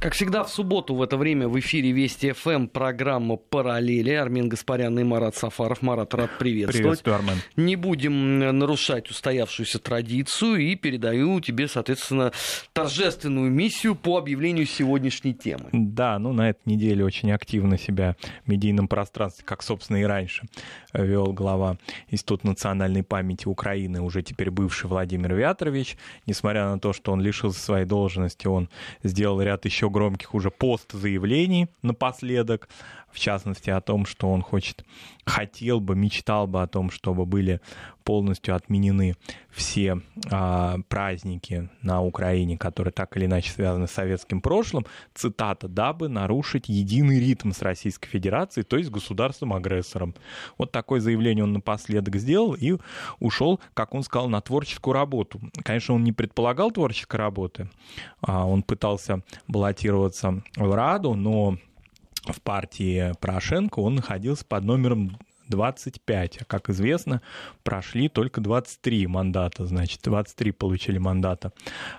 [0.00, 4.12] Как всегда, в субботу в это время в эфире Вести ФМ программа «Параллели».
[4.12, 5.82] Армин Гаспарян и Марат Сафаров.
[5.82, 7.02] Марат, рад приветствовать.
[7.02, 7.38] Приветствую, Армен.
[7.56, 12.30] Не будем нарушать устоявшуюся традицию и передаю тебе, соответственно,
[12.72, 15.68] торжественную миссию по объявлению сегодняшней темы.
[15.72, 20.44] Да, ну на этой неделе очень активно себя в медийном пространстве, как, собственно, и раньше,
[20.92, 21.76] вел глава
[22.08, 25.96] Института национальной памяти Украины, уже теперь бывший Владимир Вятрович.
[26.24, 28.68] Несмотря на то, что он лишился своей должности, он
[29.02, 32.68] сделал ряд еще громких уже пост-заявлений напоследок,
[33.10, 34.84] в частности о том, что он хочет,
[35.24, 37.60] хотел бы, мечтал бы о том, чтобы были
[38.04, 39.16] полностью отменены
[39.50, 40.00] все
[40.30, 46.70] а, праздники на Украине, которые так или иначе связаны с советским прошлым, цитата, дабы нарушить
[46.70, 50.14] единый ритм с Российской Федерацией, то есть государством-агрессором.
[50.56, 52.78] Вот такое заявление он напоследок сделал и
[53.20, 55.38] ушел, как он сказал, на творческую работу.
[55.62, 57.68] Конечно, он не предполагал творческой работы,
[58.22, 61.58] а он пытался баллотироваться в Раду, но
[62.32, 67.22] в партии Порошенко он находился под номером 25, а как известно,
[67.62, 71.52] прошли только 23 мандата, значит, 23 получили мандата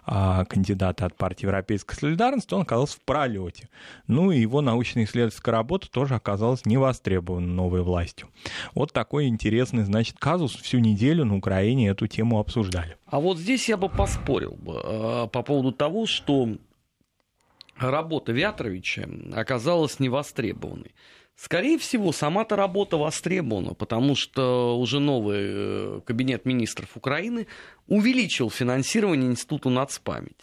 [0.06, 3.70] а, кандидата от партии Европейской солидарности, он оказался в пролете.
[4.08, 8.30] Ну и его научно-исследовательская работа тоже оказалась не востребована новой властью.
[8.74, 10.56] Вот такой интересный, значит, казус.
[10.56, 12.98] Всю неделю на Украине эту тему обсуждали.
[13.06, 16.58] А вот здесь я бы поспорил бы э, по поводу того, что
[17.80, 20.94] работа Вятровича оказалась невостребованной.
[21.36, 27.48] Скорее всего, сама-то работа востребована, потому что уже новый э, кабинет министров Украины
[27.88, 30.36] увеличил финансирование Института нацпамяти.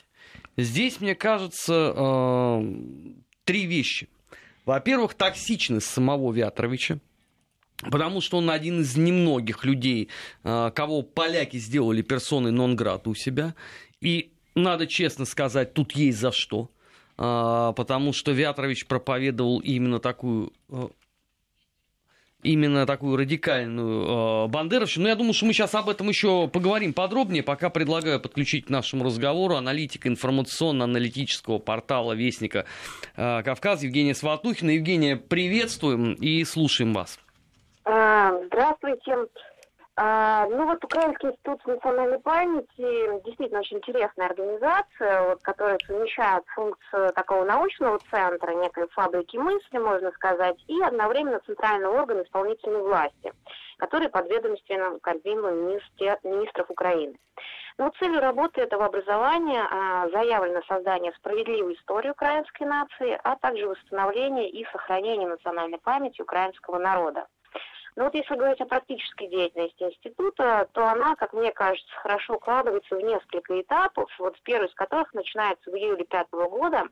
[0.57, 2.75] Здесь, мне кажется, э,
[3.45, 4.09] три вещи.
[4.65, 6.99] Во-первых, токсичность самого Вятровича,
[7.83, 10.09] потому что он один из немногих людей,
[10.45, 13.55] э, кого поляки сделали персоной нон-грата у себя.
[14.01, 16.71] И надо честно сказать, тут есть за что–
[17.17, 20.89] потому что Вятрович проповедовал именно такую э,
[22.47, 25.05] именно такую радикальную э, бандеровщину.
[25.05, 27.43] Но я думаю, что мы сейчас об этом еще поговорим подробнее.
[27.43, 32.65] Пока предлагаю подключить к нашему разговору аналитика информационно-аналитического портала Вестника
[33.17, 34.71] э, Кавказа Евгения Сватухина.
[34.71, 37.19] Евгения, приветствуем и слушаем вас.
[37.85, 39.13] А, здравствуйте.
[39.99, 47.15] А, ну вот Украинский институт национальной памяти действительно очень интересная организация, вот, которая совмещает функцию
[47.15, 53.33] такого научного центра, некой фабрики мысли, можно сказать, и одновременно центральный орган исполнительной власти,
[53.79, 57.19] который подведомственным Кабмину министр, министров Украины.
[57.79, 64.51] Но целью работы этого образования а, заявлено создание справедливой истории украинской нации, а также восстановление
[64.51, 67.27] и сохранение национальной памяти украинского народа.
[67.97, 72.95] Но вот если говорить о практической деятельности института, то она, как мне кажется, хорошо укладывается
[72.95, 76.85] в несколько этапов, вот первый из которых начинается в июле пятого года,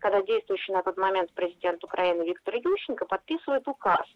[0.00, 4.06] когда действующий на тот момент президент Украины Виктор Ющенко подписывает указ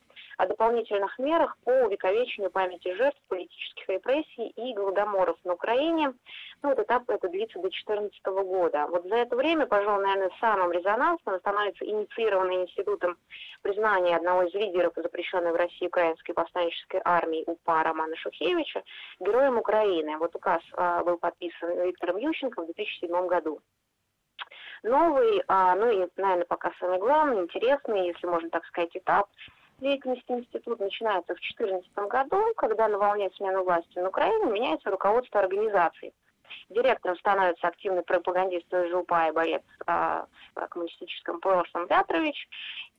[0.41, 6.15] о дополнительных мерах по увековечению памяти жертв политических репрессий и голодоморов на Украине.
[6.63, 8.87] Ну, вот этап это длится до 2014 года.
[8.89, 13.19] Вот за это время, пожалуй, наверное, самым резонансным становится инициированный институтом
[13.61, 18.83] признания одного из лидеров запрещенной в России украинской повстанческой армии УПА Романа Шухевича
[19.21, 20.17] героем Украины.
[20.17, 23.61] Вот указ а, был подписан Виктором Ющенко в 2007 году
[24.83, 29.29] новый, а, ну и, наверное, пока самый главный, интересный, если можно так сказать, этап
[29.81, 35.41] деятельности института начинается в 2014 году, когда на волне смены власти на Украине меняется руководство
[35.41, 36.13] организации.
[36.69, 42.49] Директором становится активный пропагандист ЖУПА и борец а, с коммунистическим прошлым Вятрович.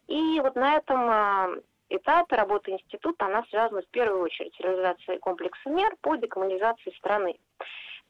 [0.07, 1.49] И вот на этом а,
[1.89, 7.37] этапе работы института она связана в первую очередь с реализацией комплекса мер по декоммунизации страны.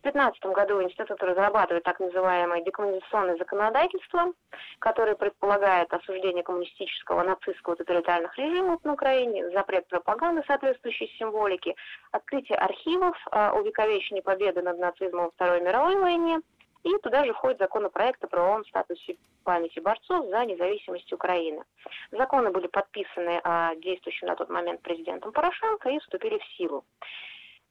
[0.01, 4.33] В 2015 году институт разрабатывает так называемое декоммунизационное законодательство,
[4.79, 11.75] которое предполагает осуждение коммунистического, нацистского тоталитарных режимов на Украине, запрет пропаганды соответствующей символики,
[12.11, 16.39] открытие архивов, а, увековечение победы над нацизмом во Второй мировой войне,
[16.83, 21.63] и туда же входит законопроект о правовом статусе памяти борцов за независимость Украины.
[22.11, 26.83] Законы были подписаны а, действующим на тот момент президентом Порошенко и вступили в силу.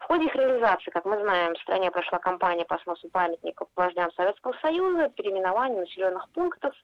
[0.01, 4.11] В ходе их реализации, как мы знаем, в стране прошла кампания по сносу памятников вождям
[4.13, 6.75] Советского Союза, переименование населенных пунктов.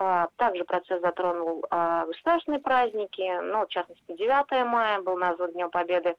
[0.00, 5.70] А, также процесс затронул а, государственные праздники, ну, в частности, 9 мая был назван Днем
[5.70, 6.14] Победы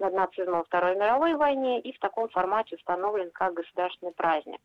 [0.00, 4.60] над нацизмом во Второй мировой войне и в таком формате установлен как государственный праздник.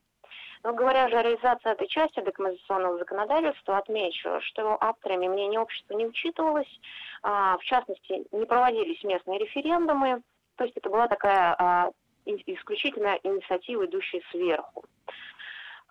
[0.64, 6.08] Но говоря же о реализации этой части декоммунизационного законодательства, отмечу, что авторами мнение общества не
[6.08, 6.80] учитывалось,
[7.22, 10.24] а, в частности, не проводились местные референдумы,
[10.56, 11.92] то есть это была такая а,
[12.26, 14.86] исключительно инициатива, идущая сверху.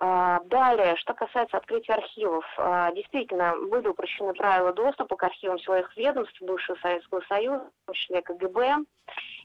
[0.00, 5.96] А, далее, что касается открытия архивов, а, действительно, были упрощены правила доступа к архивам своих
[5.96, 8.84] ведомств бывшего Советского Союза, в том числе КГБ.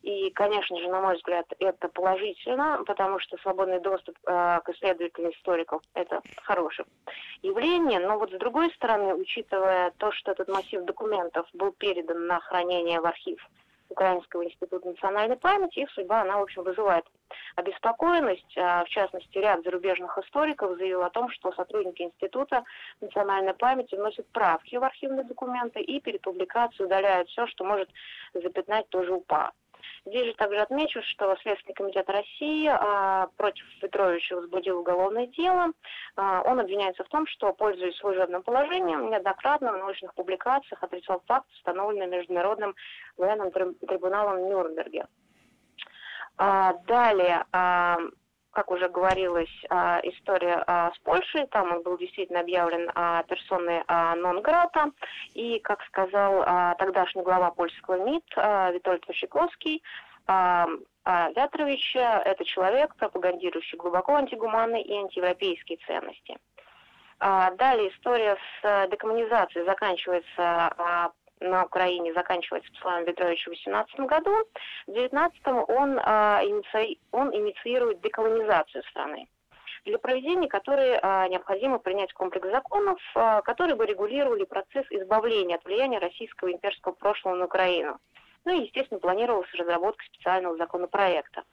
[0.01, 5.31] И, конечно же, на мой взгляд, это положительно, потому что свободный доступ а, к исследователям
[5.31, 6.87] историков– это хорошее
[7.43, 7.99] явление.
[7.99, 12.99] Но вот с другой стороны, учитывая то, что этот массив документов был передан на хранение
[12.99, 13.39] в архив
[13.89, 17.05] Украинского института национальной памяти, их судьба, она, в общем, вызывает
[17.55, 18.57] обеспокоенность.
[18.57, 22.63] А, в частности, ряд зарубежных историков заявил о том, что сотрудники Института
[23.01, 27.89] национальной памяти вносят правки в архивные документы и перед публикацией удаляют все, что может
[28.33, 29.51] запятнать тоже УПА.
[30.05, 35.71] Здесь же также отмечу, что Следственный комитет России а, против Петровича возбудил уголовное дело.
[36.15, 41.47] А, он обвиняется в том, что, пользуясь служебным положением, неоднократно в научных публикациях отрицал факт,
[41.53, 42.75] установленный Международным
[43.17, 45.07] военным трибуналом в Нюрнберге.
[46.37, 47.97] А, далее, а,
[48.51, 51.47] как уже говорилось, а, история с Польшей.
[51.47, 52.89] Там он был действительно объявлен
[53.27, 54.91] персоной нон-грата.
[55.33, 58.23] И, как сказал тогдашний глава польского МИД
[58.73, 59.83] Витольд Ващиковский,
[60.27, 66.37] Вятрович– это человек, пропагандирующий глубоко антигуманные и антиевропейские ценности.
[67.19, 70.71] Далее история с декоммунизацией заканчивается
[71.39, 74.31] на Украине заканчивается Славом Петровичем в 2018 году.
[74.87, 76.99] В 2019 он, а, иници...
[77.11, 79.27] он инициирует деколонизацию страны
[79.85, 85.65] для проведения которой а, необходимо принять комплекс законов, а, которые бы регулировали процесс избавления от
[85.65, 87.97] влияния российского имперского прошлого на Украину.
[88.45, 91.43] Ну и, естественно, планировалась разработка специального законопроекта.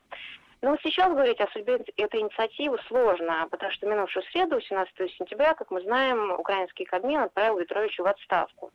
[0.63, 5.71] Но сейчас говорить о судьбе этой инициативы сложно, потому что минувшую среду, 17 сентября, как
[5.71, 8.73] мы знаем, украинский Кабмин отправил Петровича в отставку.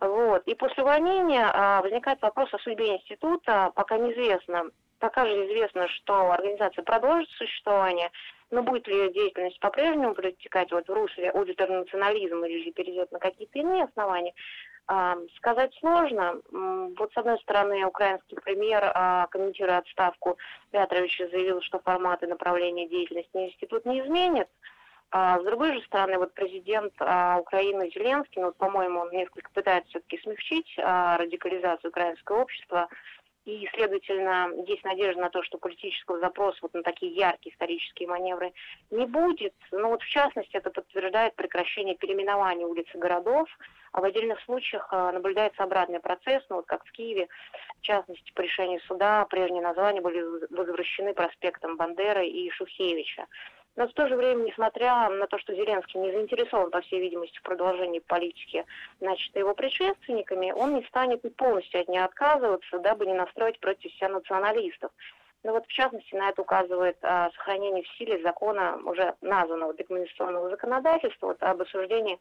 [0.00, 0.46] Вот.
[0.46, 4.70] И после увольнения а, возникает вопрос о судьбе института, пока неизвестно.
[5.00, 8.10] Пока же известно, что организация продолжит существование,
[8.50, 13.18] но будет ли ее деятельность по-прежнему протекать вот в русле ультранационализма или же перейдет на
[13.18, 14.34] какие-то иные основания,
[14.86, 16.40] а, сказать сложно.
[16.50, 20.38] Вот с одной стороны, украинский премьер, а, комментируя отставку
[20.70, 24.48] Петровича, заявил, что форматы направления деятельности институт не изменит.
[25.10, 29.88] А с другой же стороны, вот президент а, Украины Зеленский, ну, по-моему, он несколько пытается
[29.90, 32.88] все-таки смягчить а, радикализацию украинского общества,
[33.46, 38.52] и, следовательно, есть надежда на то, что политического запроса вот на такие яркие исторические маневры
[38.90, 39.54] не будет.
[39.72, 43.48] Но вот в частности это подтверждает прекращение переименования улиц и городов,
[43.92, 47.28] а в отдельных случаях наблюдается обратный процесс, ну вот как в Киеве,
[47.78, 50.22] в частности, по решению суда прежние названия были
[50.54, 53.26] возвращены проспектом Бандеры и Шухевича.
[53.78, 57.38] Но в то же время, несмотря на то, что Зеленский не заинтересован, по всей видимости,
[57.38, 58.66] в продолжении политики,
[58.98, 63.92] начатой его предшественниками, он не станет и полностью от нее отказываться, дабы не настроить против
[63.94, 64.90] себя националистов.
[65.44, 70.50] Ну вот, в частности, на это указывает а, сохранение в силе закона уже названного декоммуникационного
[70.50, 72.18] законодательства вот, об осуждении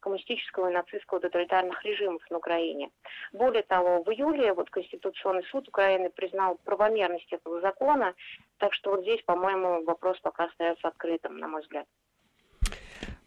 [0.00, 2.90] коммунистического и нацистского тоталитарных режимов на Украине.
[3.32, 8.14] Более того, в июле вот Конституционный суд Украины признал правомерность этого закона,
[8.58, 11.86] так что вот здесь, по-моему, вопрос пока остается открытым, на мой взгляд.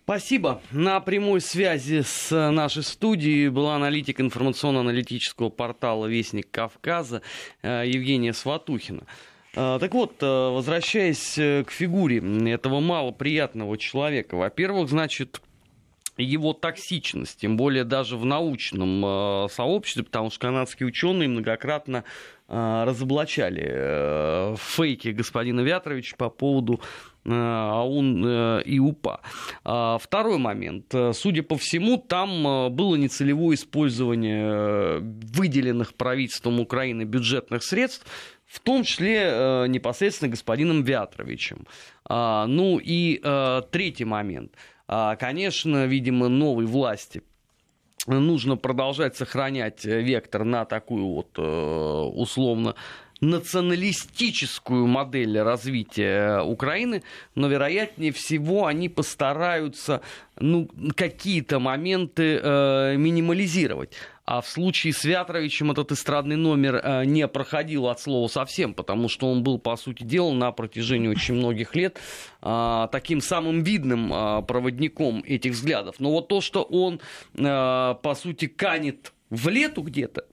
[0.04, 0.62] Спасибо.
[0.72, 7.22] На прямой связи с нашей студией была аналитик информационно-аналитического портала «Вестник Кавказа»
[7.62, 9.06] э, Евгения Сватухина.
[9.56, 12.18] Э, так вот, э, возвращаясь к фигуре
[12.52, 15.40] этого малоприятного человека, во-первых, значит,
[16.21, 22.03] его токсичность, тем более даже в научном э, сообществе, потому что канадские ученые многократно
[22.48, 26.82] э, разоблачали э, фейки господина Вятровича по поводу
[27.25, 29.22] АУН и УПА.
[29.63, 30.93] А, второй момент.
[31.13, 38.05] Судя по всему, там было нецелевое использование выделенных правительством Украины бюджетных средств
[38.46, 41.65] в том числе непосредственно господином Вятровичем.
[42.03, 43.22] А, ну и
[43.72, 44.51] третий момент–
[44.88, 47.22] конечно, видимо, новой власти
[48.08, 52.75] нужно продолжать сохранять вектор на такую вот э, условно
[53.22, 57.04] националистическую модель развития Украины,
[57.36, 60.02] но, вероятнее всего, они постараются
[60.38, 63.94] ну, какие-то моменты э, минимализировать.
[64.25, 69.10] А в случае с Вятровичем этот эстрадный номер э, не проходил от слова совсем, потому
[69.10, 72.00] что он был, по сути дела, на протяжении очень многих лет
[72.42, 75.96] э, таким самым видным э, проводником этих взглядов.
[76.00, 77.01] Но вот то, что он,
[77.34, 80.25] по сути, канет в лету где-то,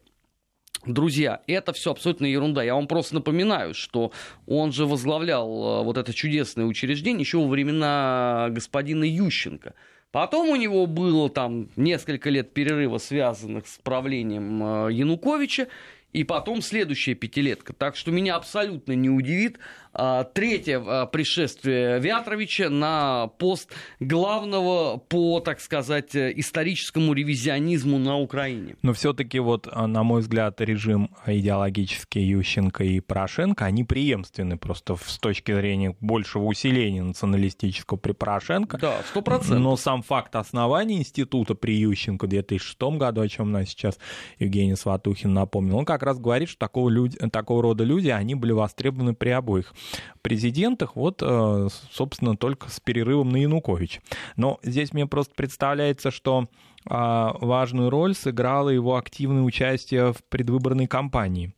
[0.87, 2.63] Друзья, это все абсолютно ерунда.
[2.63, 4.13] Я вам просто напоминаю, что
[4.47, 9.75] он же возглавлял вот это чудесное учреждение еще во времена господина Ющенко.
[10.13, 15.69] Потом у него было там несколько лет перерыва, связанных с правлением э, Януковича,
[16.13, 17.73] и потом следующая пятилетка.
[17.73, 19.61] Так что меня абсолютно не удивит,
[19.93, 28.77] третье а, пришествие Вятровича на пост главного по, так сказать, историческому ревизионизму на Украине.
[28.83, 35.19] Но все-таки вот, на мой взгляд, режим идеологический Ющенко и Порошенко, они преемственны просто с
[35.19, 38.79] точки зрения большего усиления националистического при Порошенко.
[38.79, 39.59] Да, сто процентов.
[39.59, 43.99] Но сам факт основания института при Ющенко в 2006 году, о чем нас сейчас
[44.39, 48.53] Евгений Сватухин напомнил, он как раз говорит, что такого, люди, такого рода люди, они были
[48.53, 49.75] востребованы при обоих
[50.23, 54.01] президентах, вот, э, собственно, только с перерывом на Янукович.
[54.37, 56.49] Но здесь мне просто представляется, что
[56.89, 61.55] а, важную роль сыграло его активное участие в предвыборной кампании.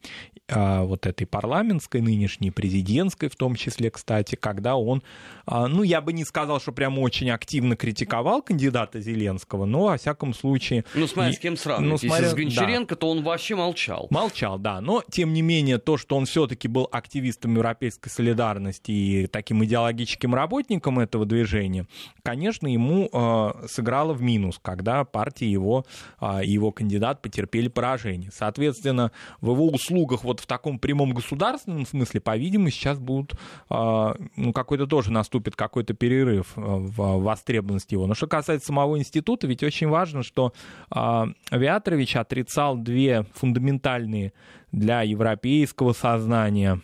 [0.55, 5.03] А, вот этой парламентской, нынешней президентской в том числе, кстати, когда он,
[5.47, 9.97] а, ну, я бы не сказал, что прям очень активно критиковал кандидата Зеленского, но, во
[9.97, 10.85] всяком случае...
[10.95, 12.03] Ну, смотря с кем сравнивать.
[12.03, 12.27] Ну, смотря...
[12.27, 12.99] Если с Гончаренко, да.
[12.99, 14.09] то он вообще молчал.
[14.11, 19.27] Молчал, да, но, тем не менее, то, что он все-таки был активистом европейской солидарности и
[19.27, 21.87] таким идеологическим работником этого движения,
[22.23, 25.87] конечно, ему э, сыграло в минус, когда партия его,
[26.21, 28.31] э, его кандидат потерпели поражение.
[28.33, 33.39] Соответственно, в его услугах вот в таком прямом государственном смысле, по-видимому, сейчас будут,
[33.71, 38.07] а, ну, какой-то тоже наступит какой-то перерыв а, в востребованности его.
[38.07, 40.53] Но что касается самого института, ведь очень важно, что
[40.91, 44.33] а, Вятрович отрицал две фундаментальные
[44.73, 46.81] для европейского сознания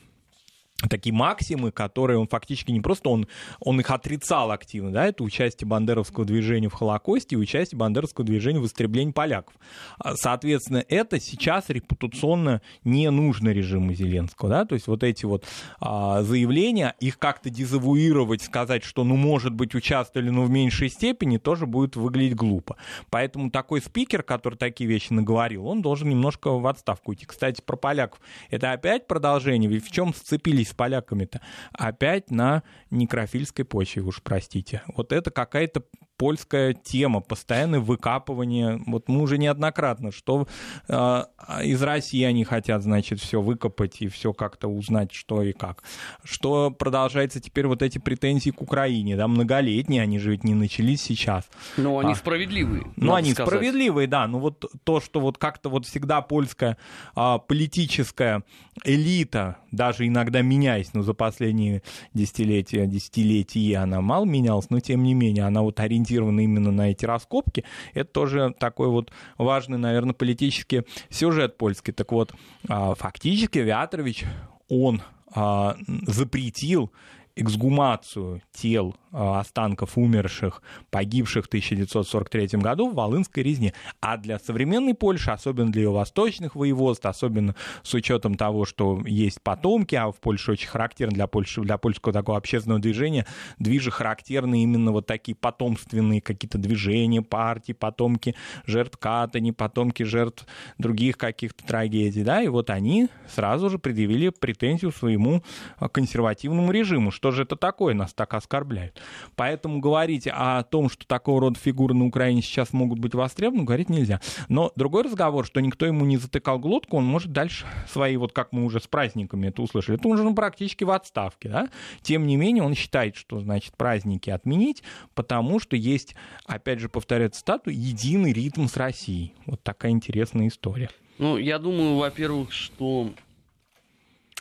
[0.89, 3.27] такие максимы, которые он фактически не просто, он,
[3.59, 8.61] он их отрицал активно, да, это участие бандеровского движения в Холокосте и участие бандеровского движения
[8.61, 9.55] в истреблении поляков.
[9.99, 15.45] А, соответственно, это сейчас репутационно не нужно режиму Зеленского, да, то есть вот эти вот
[15.81, 21.39] а, заявления, их как-то дезавуировать, сказать, что, ну, может быть, участвовали, но в меньшей степени,
[21.39, 22.77] тоже будет выглядеть глупо.
[23.11, 27.27] Поэтому такой спикер, который такие вещи наговорил, он должен немножко в отставку уйти.
[27.27, 28.21] Кстати, про поляков.
[28.51, 31.41] Это опять продолжение, ведь в чем сцепились с поляками-то?
[31.73, 34.83] Опять на некрофильской почве, уж простите.
[34.95, 35.83] Вот это какая-то
[36.19, 38.83] польская тема, постоянное выкапывание.
[38.87, 40.49] Вот мы уже неоднократно, что
[40.89, 41.25] э,
[41.63, 45.85] из России они хотят, значит, все выкопать и все как-то узнать, что и как.
[46.25, 51.03] Что продолжается теперь вот эти претензии к Украине, да, многолетние, они же ведь не начались
[51.03, 51.45] сейчас.
[51.77, 52.93] Но они а, справедливые.
[52.97, 53.55] Ну, они сказать.
[53.55, 54.27] справедливые, да.
[54.27, 56.77] Ну, вот то, что вот как-то вот всегда польская
[57.15, 58.43] а, политическая
[58.85, 61.83] элита, даже иногда меняясь, но за последние
[62.13, 66.91] десятилетия, десятилетия она мало менялась, но тем не менее она вот ориентировалась ориентированы именно на
[66.91, 71.93] эти раскопки, это тоже такой вот важный, наверное, политический сюжет польский.
[71.93, 72.33] Так вот,
[72.69, 74.25] а, фактически Вятрович,
[74.69, 75.03] он
[75.35, 76.93] а, запретил
[77.37, 83.73] эксгумацию тел останков умерших, погибших в 1943 году в Волынской резне.
[84.01, 89.41] А для современной Польши, особенно для ее восточных воеводств, особенно с учетом того, что есть
[89.43, 93.27] потомки, а в Польше очень характерно для, Польши, для польского такого общественного движения,
[93.59, 98.35] движи характерны именно вот такие потомственные какие-то движения, партии, потомки
[98.67, 100.47] жертв Катани, потомки жертв
[100.79, 105.43] других каких-то трагедий, да, и вот они сразу же предъявили претензию своему
[105.79, 108.98] а, консервативному режиму, что же это такое, нас так оскорбляют.
[109.37, 113.89] Поэтому говорить о том, что такого рода фигуры на Украине сейчас могут быть востребованы, говорить
[113.89, 114.21] нельзя.
[114.49, 118.53] Но другой разговор, что никто ему не затыкал глотку, он может дальше свои, вот как
[118.53, 121.49] мы уже с праздниками это услышали, это уже ну, практически в отставке.
[121.49, 121.69] Да?
[122.03, 124.83] Тем не менее, он считает, что значит праздники отменить,
[125.15, 126.15] потому что есть,
[126.47, 129.35] опять же, повторяю цитату, единый ритм с Россией.
[129.47, 130.91] Вот такая интересная история.
[131.19, 133.13] Ну, я думаю, во-первых, что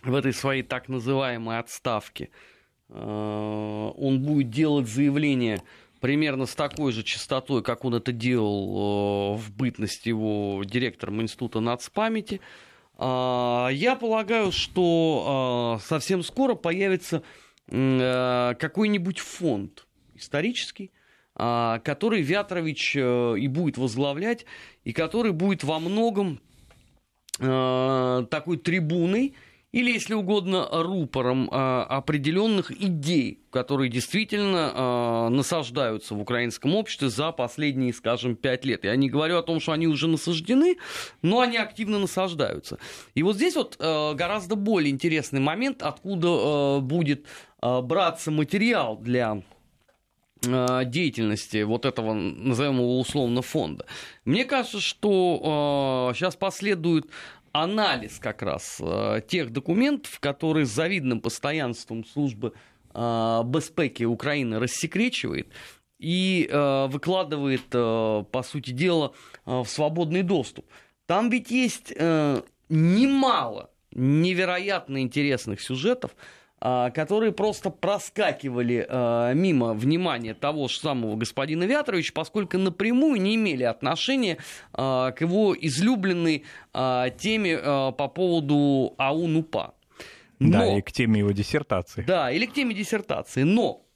[0.03, 2.29] в этой своей так называемой отставке
[2.89, 5.61] он будет делать заявление
[5.99, 11.59] примерно с такой же частотой, как он это делал э, в бытность его директором Института
[11.59, 12.41] нацпамяти.
[12.97, 17.23] А, я полагаю, что э, совсем скоро появится
[17.69, 20.93] какой-нибудь фонд исторический,
[21.35, 24.45] который Вятрович и будет возглавлять,
[24.85, 26.39] и который будет во многом
[27.37, 29.35] такой трибуной,
[29.73, 37.33] или, если угодно, рупором э, определенных идей, которые действительно э, насаждаются в украинском обществе за
[37.33, 38.85] последние, скажем, пять лет.
[38.85, 40.77] Я не говорю о том, что они уже насаждены,
[41.21, 42.79] но они активно насаждаются.
[43.13, 47.25] И вот здесь вот э, гораздо более интересный момент, откуда будет
[47.61, 49.41] браться материал для
[50.41, 53.87] деятельности вот этого, назовем его условно, фонда.
[54.23, 57.07] Мне кажется, что сейчас последует
[57.51, 62.53] анализ как раз э, тех документов, которые с завидным постоянством службы
[62.93, 65.47] э, Беспеки Украины рассекречивает
[65.99, 69.13] и э, выкладывает, по сути дела,
[69.45, 70.65] в свободный доступ.
[71.05, 71.93] Там ведь есть
[72.69, 76.15] немало невероятно интересных сюжетов,
[76.59, 83.63] которые просто проскакивали а, мимо внимания того же самого господина Вятровича, поскольку напрямую не имели
[83.63, 84.37] отношения
[84.73, 89.73] а, к его излюбленной теме по поводу АУН-УПА.
[90.39, 92.03] Но, да, и к теме его диссертации.
[92.03, 93.43] Да, или к теме диссертации.
[93.43, 93.87] Но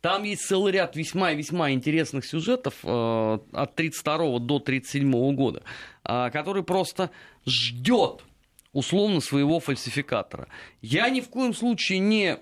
[0.00, 5.62] там есть целый ряд весьма и весьма интересных сюжетов э, от 32 до 37 года,
[6.04, 7.10] э, который просто
[7.46, 8.22] ждет
[8.72, 10.48] условно своего фальсификатора.
[10.82, 12.38] Я ни в коем случае не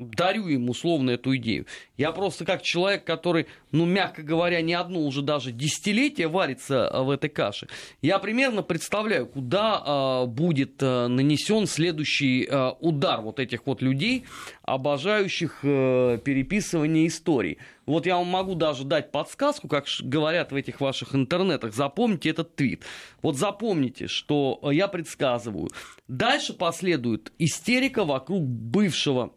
[0.00, 1.66] дарю им условно эту идею.
[1.96, 7.02] Я просто как человек, который, ну, мягко говоря, не одно уже даже десятилетие варится а,
[7.02, 7.68] в этой каше,
[8.00, 14.24] я примерно представляю, куда э, будет э, нанесен следующий э, удар вот этих вот людей,
[14.62, 17.58] обожающих э, переписывание историй.
[17.90, 21.74] Вот я вам могу даже дать подсказку, как говорят в этих ваших интернетах.
[21.74, 22.84] Запомните этот твит.
[23.20, 25.70] Вот запомните, что я предсказываю.
[26.06, 29.32] Дальше последует истерика вокруг бывшего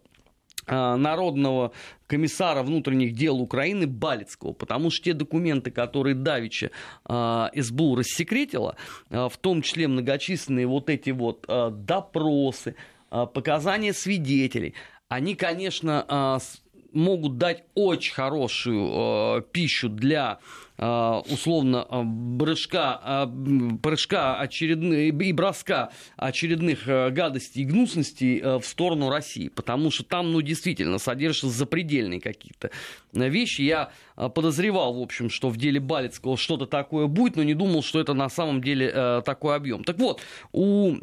[0.65, 1.72] а, народного
[2.07, 6.69] комиссара внутренних дел Украины Балицкого, потому что те документы, которые Давича
[7.10, 8.75] э, СБУ рассекретила,
[9.10, 12.75] э, в том числе многочисленные вот эти вот э, допросы,
[13.10, 14.75] э, показания свидетелей,
[15.10, 16.62] они, конечно, э,
[16.94, 20.40] могут дать очень хорошую э, пищу для
[20.78, 29.10] э, условно э, брыжка, э, прыжка очередных, и броска очередных гадостей и гнусностей в сторону
[29.10, 32.70] России, потому что там, ну, действительно, содержатся запредельные какие-то
[33.12, 33.62] вещи.
[33.62, 38.00] Я подозревал, в общем, что в деле Балицкого что-то такое будет, но не думал, что
[38.00, 39.84] это на самом деле такой объем.
[39.84, 40.22] Так вот,
[40.52, 40.98] у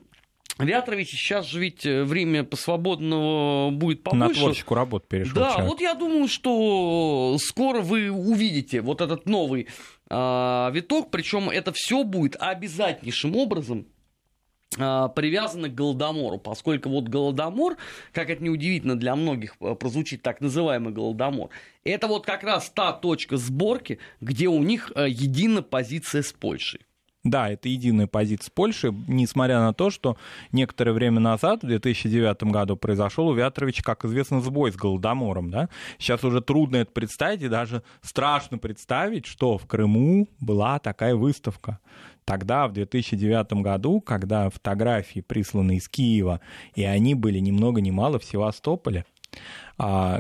[0.60, 4.28] Вятрович сейчас же ведь э, время свободного будет побольше.
[4.28, 5.34] На творческую работу перешел.
[5.34, 5.70] Да, человек.
[5.70, 9.68] вот я думаю, что скоро вы увидите вот этот новый
[10.08, 13.86] э, виток, причем это все будет обязательнейшим образом
[14.78, 17.76] э, привязано к Голодомору, поскольку вот Голодомор,
[18.12, 21.50] как это неудивительно для многих э, прозвучит так называемый Голодомор,
[21.84, 26.80] это вот как раз та точка сборки, где у них э, единая позиция с Польшей.
[27.22, 30.16] Да, это единая позиция Польши, несмотря на то, что
[30.52, 35.50] некоторое время назад, в 2009 году, произошел у Вятровича, как известно, сбой с Голодомором.
[35.50, 35.68] Да?
[35.98, 41.78] Сейчас уже трудно это представить, и даже страшно представить, что в Крыму была такая выставка.
[42.24, 46.40] Тогда, в 2009 году, когда фотографии присланы из Киева,
[46.74, 49.04] и они были ни много ни мало в Севастополе,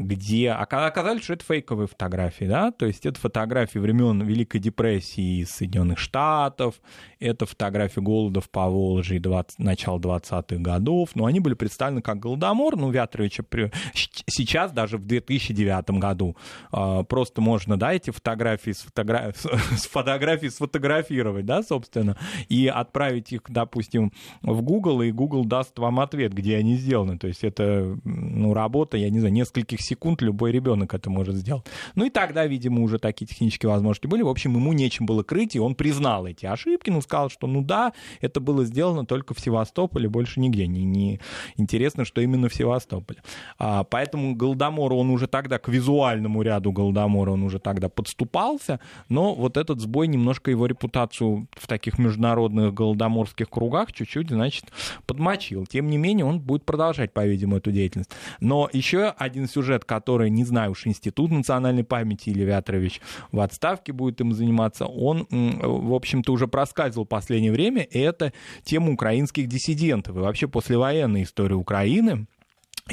[0.00, 5.50] где оказались, что это фейковые фотографии, да, то есть это фотографии времен Великой депрессии из
[5.50, 6.80] Соединенных Штатов,
[7.18, 12.76] это фотографии голода в Поволжье 20, начала 20-х годов, но они были представлены как Голодомор,
[12.76, 13.70] ну, Вятровича при...
[13.94, 16.36] сейчас даже в 2009 году.
[16.72, 19.32] А, просто можно, да, эти фотографии с, фотогра...
[19.34, 22.16] с фотографии сфотографировать, да, собственно,
[22.48, 27.26] и отправить их, допустим, в Google, и Google даст вам ответ, где они сделаны, то
[27.26, 31.64] есть это, ну, работа, я не знаю, нескольких секунд любой ребенок это может сделать.
[31.94, 34.22] Ну и тогда, видимо, уже такие технические возможности были.
[34.22, 37.62] В общем, ему нечем было крыть, и он признал эти ошибки, ну, сказал, что ну
[37.62, 40.66] да, это было сделано только в Севастополе, больше нигде.
[40.66, 41.20] Не, не
[41.56, 43.22] интересно, что именно в Севастополе.
[43.58, 49.34] А, поэтому Голодомор, он уже тогда к визуальному ряду Голодомора, он уже тогда подступался, но
[49.34, 54.66] вот этот сбой немножко его репутацию в таких международных голодоморских кругах чуть-чуть, значит,
[55.06, 55.66] подмочил.
[55.66, 58.10] Тем не менее, он будет продолжать, по-видимому, эту деятельность.
[58.40, 63.00] Но еще один сюжет, который, не знаю уж, Институт национальной памяти или Вятрович
[63.32, 68.32] в отставке будет им заниматься, он, в общем-то, уже проскальзывал в последнее время, и это
[68.64, 70.16] тема украинских диссидентов.
[70.16, 72.26] И вообще послевоенная история Украины,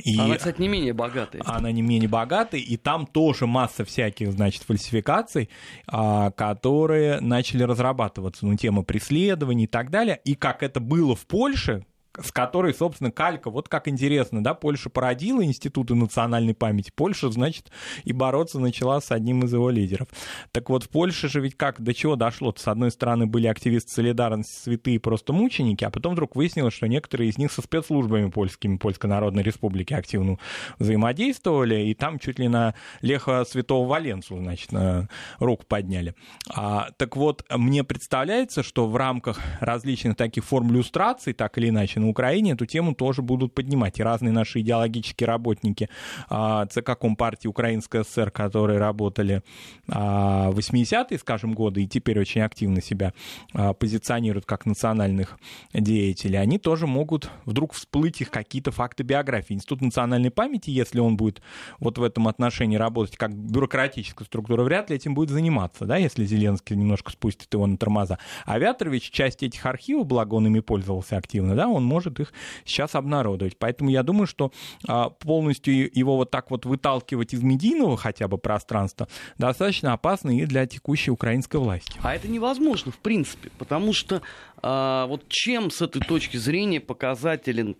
[0.04, 1.42] и она, кстати, не менее богатая.
[1.46, 5.50] Она не менее богатая, и там тоже масса всяких, значит, фальсификаций,
[5.88, 10.20] а, которые начали разрабатываться, ну, тема преследований и так далее.
[10.24, 11.86] И как это было в Польше,
[12.22, 17.72] с которой, собственно, калька, вот как интересно, да, Польша породила институты национальной памяти, Польша, значит,
[18.04, 20.08] и бороться начала с одним из его лидеров.
[20.52, 22.52] Так вот, в Польше же ведь как, до чего дошло?
[22.52, 22.60] -то?
[22.60, 27.30] С одной стороны, были активисты солидарности, святые просто мученики, а потом вдруг выяснилось, что некоторые
[27.30, 30.38] из них со спецслужбами польскими, Польской Народной Республики активно
[30.80, 36.16] взаимодействовали, и там чуть ли на Леха Святого Валенцу, значит, на руку подняли.
[36.50, 42.00] А, так вот, мне представляется, что в рамках различных таких форм люстрации, так или иначе,
[42.10, 44.00] Украине эту тему тоже будут поднимать.
[44.00, 45.90] И разные наши идеологические работники
[46.30, 49.44] а, ЦК Компартии Украинской ССР, которые работали
[49.90, 53.14] а, в 80-е, скажем, годы, и теперь очень активно себя
[53.54, 55.38] а, позиционируют как национальных
[55.74, 59.54] деятелей, они тоже могут вдруг всплыть их какие-то факты биографии.
[59.54, 61.42] Институт национальной памяти, если он будет
[61.80, 66.26] вот в этом отношении работать как бюрократическая структура, вряд ли этим будет заниматься, да, если
[66.26, 68.20] Зеленский немножко спустит его на тормоза.
[68.46, 72.32] А Вятрович часть этих архивов, благо он ими пользовался активно, да, он может может их
[72.64, 73.58] сейчас обнародовать.
[73.58, 74.52] Поэтому я думаю, что
[74.88, 79.08] а, полностью его вот так вот выталкивать из медийного хотя бы пространства
[79.40, 82.00] достаточно опасно и для текущей украинской власти.
[82.04, 84.22] А это невозможно, в принципе, потому что
[84.62, 87.76] а, вот чем с этой точки зрения показателен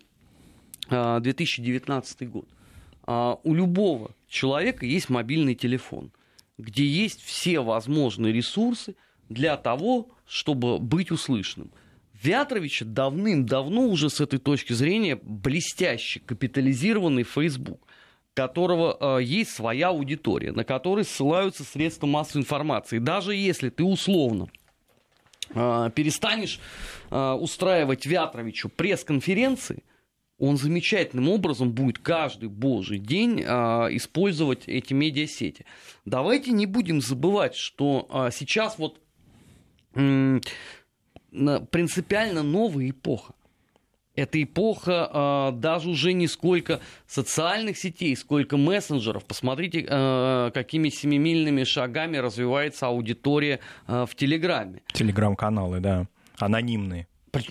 [0.90, 2.48] а, 2019 год?
[3.06, 6.10] А, у любого человека есть мобильный телефон,
[6.58, 8.96] где есть все возможные ресурсы
[9.28, 11.70] для того, чтобы быть услышанным.
[12.22, 17.80] Вятровича давным-давно уже с этой точки зрения блестяще капитализированный Facebook,
[18.34, 22.98] которого э, есть своя аудитория, на которой ссылаются средства массовой информации.
[22.98, 24.48] Даже если ты условно
[25.50, 26.60] э, перестанешь
[27.10, 29.82] э, устраивать Вятровичу пресс-конференции,
[30.38, 35.66] он замечательным образом будет каждый божий день а, использовать эти медиасети.
[36.04, 39.00] Давайте не будем забывать, что а, сейчас вот
[41.30, 43.34] принципиально новая эпоха.
[44.18, 49.24] Это эпоха а, даже уже не сколько социальных сетей, сколько мессенджеров.
[49.24, 54.82] Посмотрите, а, какими семимильными шагами развивается аудитория а, в Телеграме.
[54.92, 57.06] Телеграм-каналы, да, анонимные.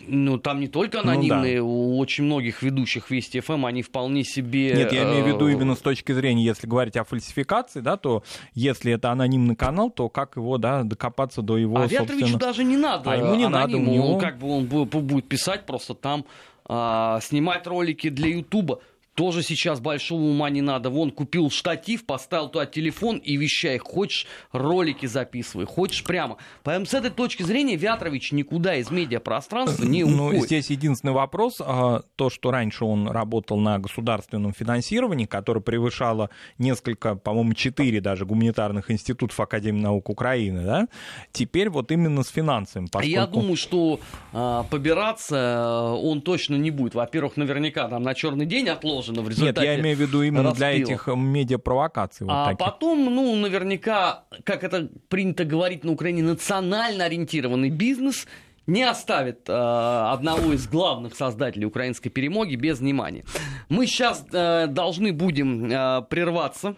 [0.08, 1.72] Ну, там не только анонимные, ну, да.
[1.72, 4.74] у очень многих ведущих Вести ФМ, они вполне себе...
[4.74, 7.98] Нет, я имею в виду э, именно с точки зрения, если говорить о фальсификации, да,
[7.98, 12.38] то если это анонимный канал, то как его, да, докопаться до его, А собственно...
[12.38, 13.12] даже не надо.
[13.12, 14.18] А ему не анониму, надо, у него...
[14.18, 16.26] как бы он будет писать просто там,
[16.66, 18.82] а, снимать ролики для Ютуба
[19.18, 20.92] тоже сейчас большого ума не надо.
[20.92, 23.80] Вон, купил штатив, поставил туда телефон и вещай.
[23.80, 26.38] Хочешь, ролики записывай, хочешь прямо.
[26.62, 30.42] Поэтому с этой точки зрения Вятрович никуда из медиапространства не ну, уходит.
[30.42, 31.60] Ну, здесь единственный вопрос.
[31.60, 38.24] А, то, что раньше он работал на государственном финансировании, которое превышало несколько, по-моему, четыре даже
[38.28, 40.88] гуманитарных институтов Академии наук Украины, да?
[41.32, 42.86] Теперь вот именно с финансами.
[42.86, 43.10] Поскольку...
[43.10, 44.00] Я думаю, что
[44.32, 46.94] а, побираться а, он точно не будет.
[46.94, 50.22] Во-первых, наверняка там на черный день отложен заложено в результате Нет, я имею в виду
[50.22, 50.72] именно распила.
[50.72, 52.26] для этих медиапровокаций.
[52.26, 52.60] Вот а таких.
[52.60, 58.28] потом, ну, наверняка, как это принято говорить на Украине, национально ориентированный бизнес
[58.67, 63.24] не оставит э, одного из главных создателей украинской перемоги без внимания.
[63.70, 66.76] Мы сейчас э, должны будем э, прерваться.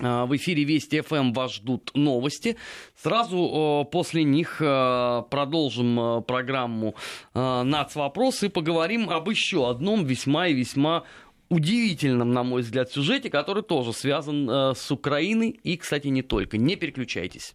[0.00, 2.56] Э, в эфире Вести ФМ вас ждут новости.
[3.02, 6.94] Сразу э, после них э, продолжим программу
[7.34, 11.04] «Нацвопрос» и поговорим об еще одном весьма и весьма
[11.50, 16.56] удивительном, на мой взгляд, сюжете, который тоже связан э, с Украиной и, кстати, не только.
[16.56, 17.54] Не переключайтесь.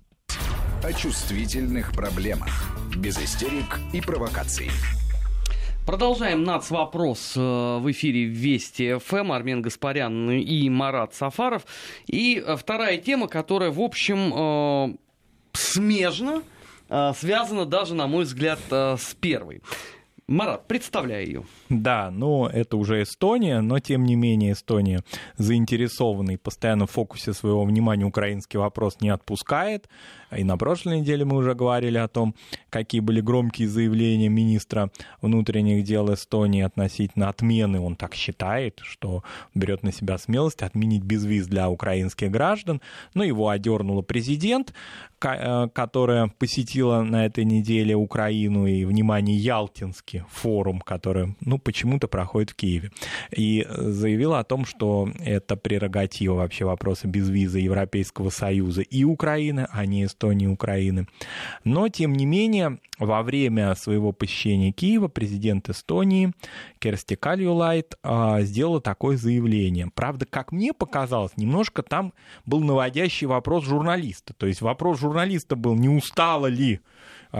[0.83, 2.49] О чувствительных проблемах.
[2.95, 4.69] Без истерик и провокаций.
[5.85, 9.31] Продолжаем НАЦ-вопрос э, в эфире Вести ФМ.
[9.31, 11.65] Армен Гаспарян и Марат Сафаров.
[12.07, 14.97] И э, вторая тема, которая, в общем, э,
[15.53, 16.43] смежно
[17.15, 19.63] связана даже, на мой взгляд, с первой.
[20.27, 21.43] Марат, представляй ее.
[21.69, 25.03] Да, ну это уже Эстония, но тем не менее Эстония
[25.37, 29.89] заинтересованный, постоянно в фокусе своего внимания украинский вопрос не отпускает.
[30.35, 32.35] И на прошлой неделе мы уже говорили о том,
[32.69, 39.23] какие были громкие заявления министра внутренних дел Эстонии относительно отмены, он так считает, что
[39.53, 42.81] берет на себя смелость отменить безвиз для украинских граждан.
[43.13, 44.73] Но его одернула президент,
[45.21, 52.51] э, которая посетила на этой неделе Украину и, внимание, Ялтинский форум, который, ну, почему-то проходит
[52.51, 52.91] в Киеве.
[53.35, 59.85] И заявила о том, что это прерогатива вообще вопроса безвиза Европейского Союза и Украины, а
[59.85, 61.07] не Эстонии и Украины.
[61.63, 66.33] Но, тем не менее, во время своего посещения Киева президент Эстонии
[66.79, 69.89] Керсти Кальюлайт а, сделала такое заявление.
[69.93, 72.13] Правда, как мне показалось, немножко там
[72.45, 74.33] был наводящий вопрос журналиста.
[74.33, 76.79] То есть вопрос журналиста был, не устала ли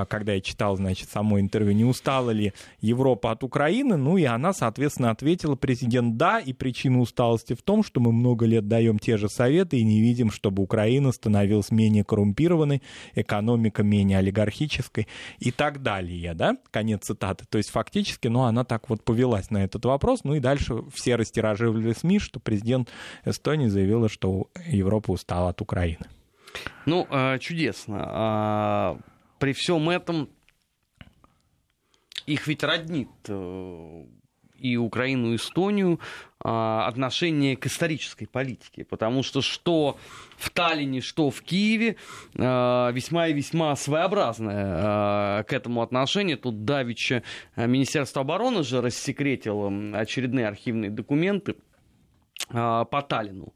[0.03, 4.51] когда я читал, значит, само интервью, не устала ли Европа от Украины, ну и она,
[4.51, 9.15] соответственно, ответила, президент, да, и причина усталости в том, что мы много лет даем те
[9.15, 12.81] же советы и не видим, чтобы Украина становилась менее коррумпированной,
[13.13, 15.08] экономика менее олигархической
[15.39, 17.45] и так далее, да, конец цитаты.
[17.47, 21.15] То есть фактически, ну, она так вот повелась на этот вопрос, ну и дальше все
[21.15, 22.89] растиражировали СМИ, что президент
[23.23, 26.05] Эстонии заявила, что Европа устала от Украины.
[26.86, 28.99] Ну, а, чудесно.
[29.39, 30.30] При всем этом
[32.26, 34.06] их ведь роднит э,
[34.58, 36.00] и Украину, и Эстонию
[36.39, 39.98] а, отношение к исторической политике, потому что что
[40.38, 41.98] в Таллине, что в Киеве
[42.38, 46.38] а, весьма и весьма своеобразное а, к этому отношение.
[46.38, 47.24] Тут Давича
[47.56, 51.56] Министерство обороны же рассекретило очередные архивные документы
[52.49, 53.53] по Таллину.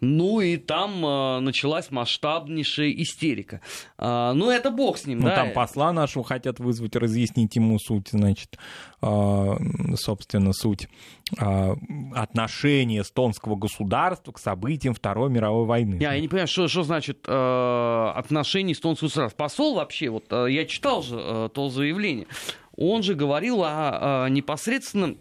[0.00, 3.60] Ну и там э, началась масштабнейшая истерика.
[3.98, 5.36] Э, ну это бог с ним, ну, да.
[5.36, 8.58] там посла нашего хотят вызвать, разъяснить ему суть, значит,
[9.02, 9.56] э,
[9.96, 10.88] собственно, суть
[11.36, 11.74] э,
[12.14, 15.98] отношения эстонского государства к событиям Второй мировой войны.
[16.00, 19.36] Я, я не понимаю, что, что значит э, отношение эстонского государства.
[19.36, 22.28] Посол вообще, вот э, я читал же э, то заявление,
[22.76, 25.18] он же говорил о, о непосредственном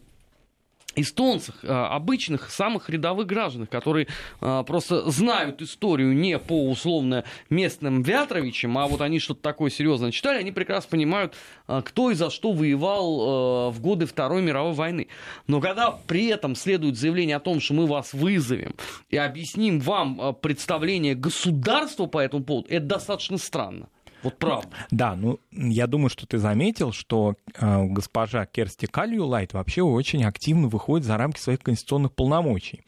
[0.97, 4.07] эстонцах, э, обычных, самых рядовых граждан, которые
[4.41, 10.11] э, просто знают историю не по условно местным Вятровичам, а вот они что-то такое серьезное
[10.11, 11.35] читали, они прекрасно понимают,
[11.67, 15.07] э, кто и за что воевал в годы Второй мировой войны.
[15.47, 18.75] Но когда при этом следует заявление о том, что мы вас вызовем
[19.09, 23.89] и объясним вам представление государства по этому поводу, это достаточно странно.
[24.23, 24.69] Вот правда.
[24.89, 30.67] Да, ну, я думаю, что ты заметил, что э, госпожа Керсти Кальюлайт вообще очень активно
[30.67, 32.81] выходит за рамки своих конституционных полномочий.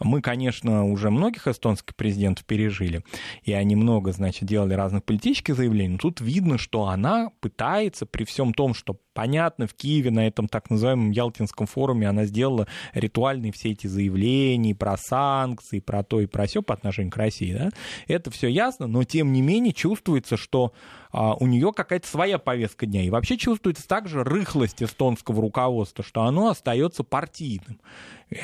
[0.00, 3.04] Мы, конечно, уже многих эстонских президентов пережили,
[3.44, 8.24] и они много, значит, делали разных политических заявлений, но тут видно, что она пытается при
[8.24, 13.52] всем том, что понятно, в Киеве на этом так называемом Ялтинском форуме она сделала ритуальные
[13.52, 17.52] все эти заявления про санкции, про то и про все по отношению к России.
[17.52, 17.70] Да?
[18.08, 20.71] Это все ясно, но тем не менее чувствуется, что
[21.12, 23.02] а, у нее какая-то своя повестка дня.
[23.02, 27.78] И вообще чувствуется также рыхлость эстонского руководства, что оно остается партийным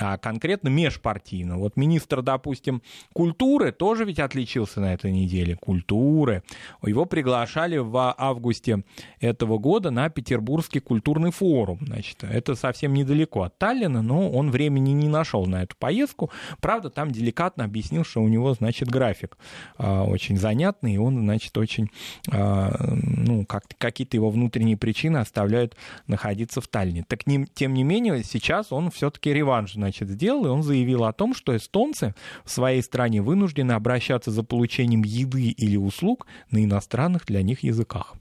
[0.01, 1.59] а конкретно межпартийно.
[1.59, 5.57] Вот министр, допустим, культуры тоже ведь отличился на этой неделе.
[5.57, 6.43] Культуры.
[6.85, 8.83] Его приглашали в августе
[9.21, 11.79] этого года на Петербургский культурный форум.
[11.83, 16.31] Значит, это совсем недалеко от Таллина, но он времени не нашел на эту поездку.
[16.61, 19.37] Правда, там деликатно объяснил, что у него, значит, график
[19.79, 21.91] э, очень занятный, и он, значит, очень,
[22.27, 25.77] ну, как, какие-то его внутренние причины оставляют
[26.07, 27.05] находиться в Таллине.
[27.07, 31.13] Так, не, тем не менее, сейчас он все-таки реванш значит, сделал, и он заявил о
[31.13, 37.27] том, что эстонцы в своей стране вынуждены обращаться за получением еды или услуг на иностранных
[37.27, 38.15] для них языках.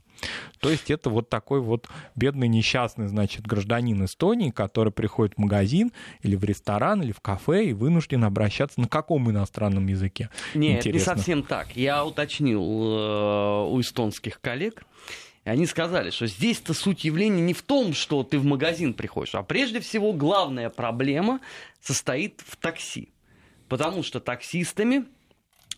[0.60, 5.92] То есть это вот такой вот бедный несчастный, значит, гражданин Эстонии, который приходит в магазин
[6.22, 10.30] или в ресторан или в кафе и вынужден обращаться на каком иностранном языке?
[10.54, 11.76] Нет, не совсем так.
[11.76, 14.84] Я уточнил э, у эстонских коллег,
[15.44, 19.34] и они сказали, что здесь-то суть явления не в том, что ты в магазин приходишь,
[19.34, 21.40] а прежде всего главная проблема
[21.80, 23.12] состоит в такси.
[23.68, 25.04] Потому что таксистами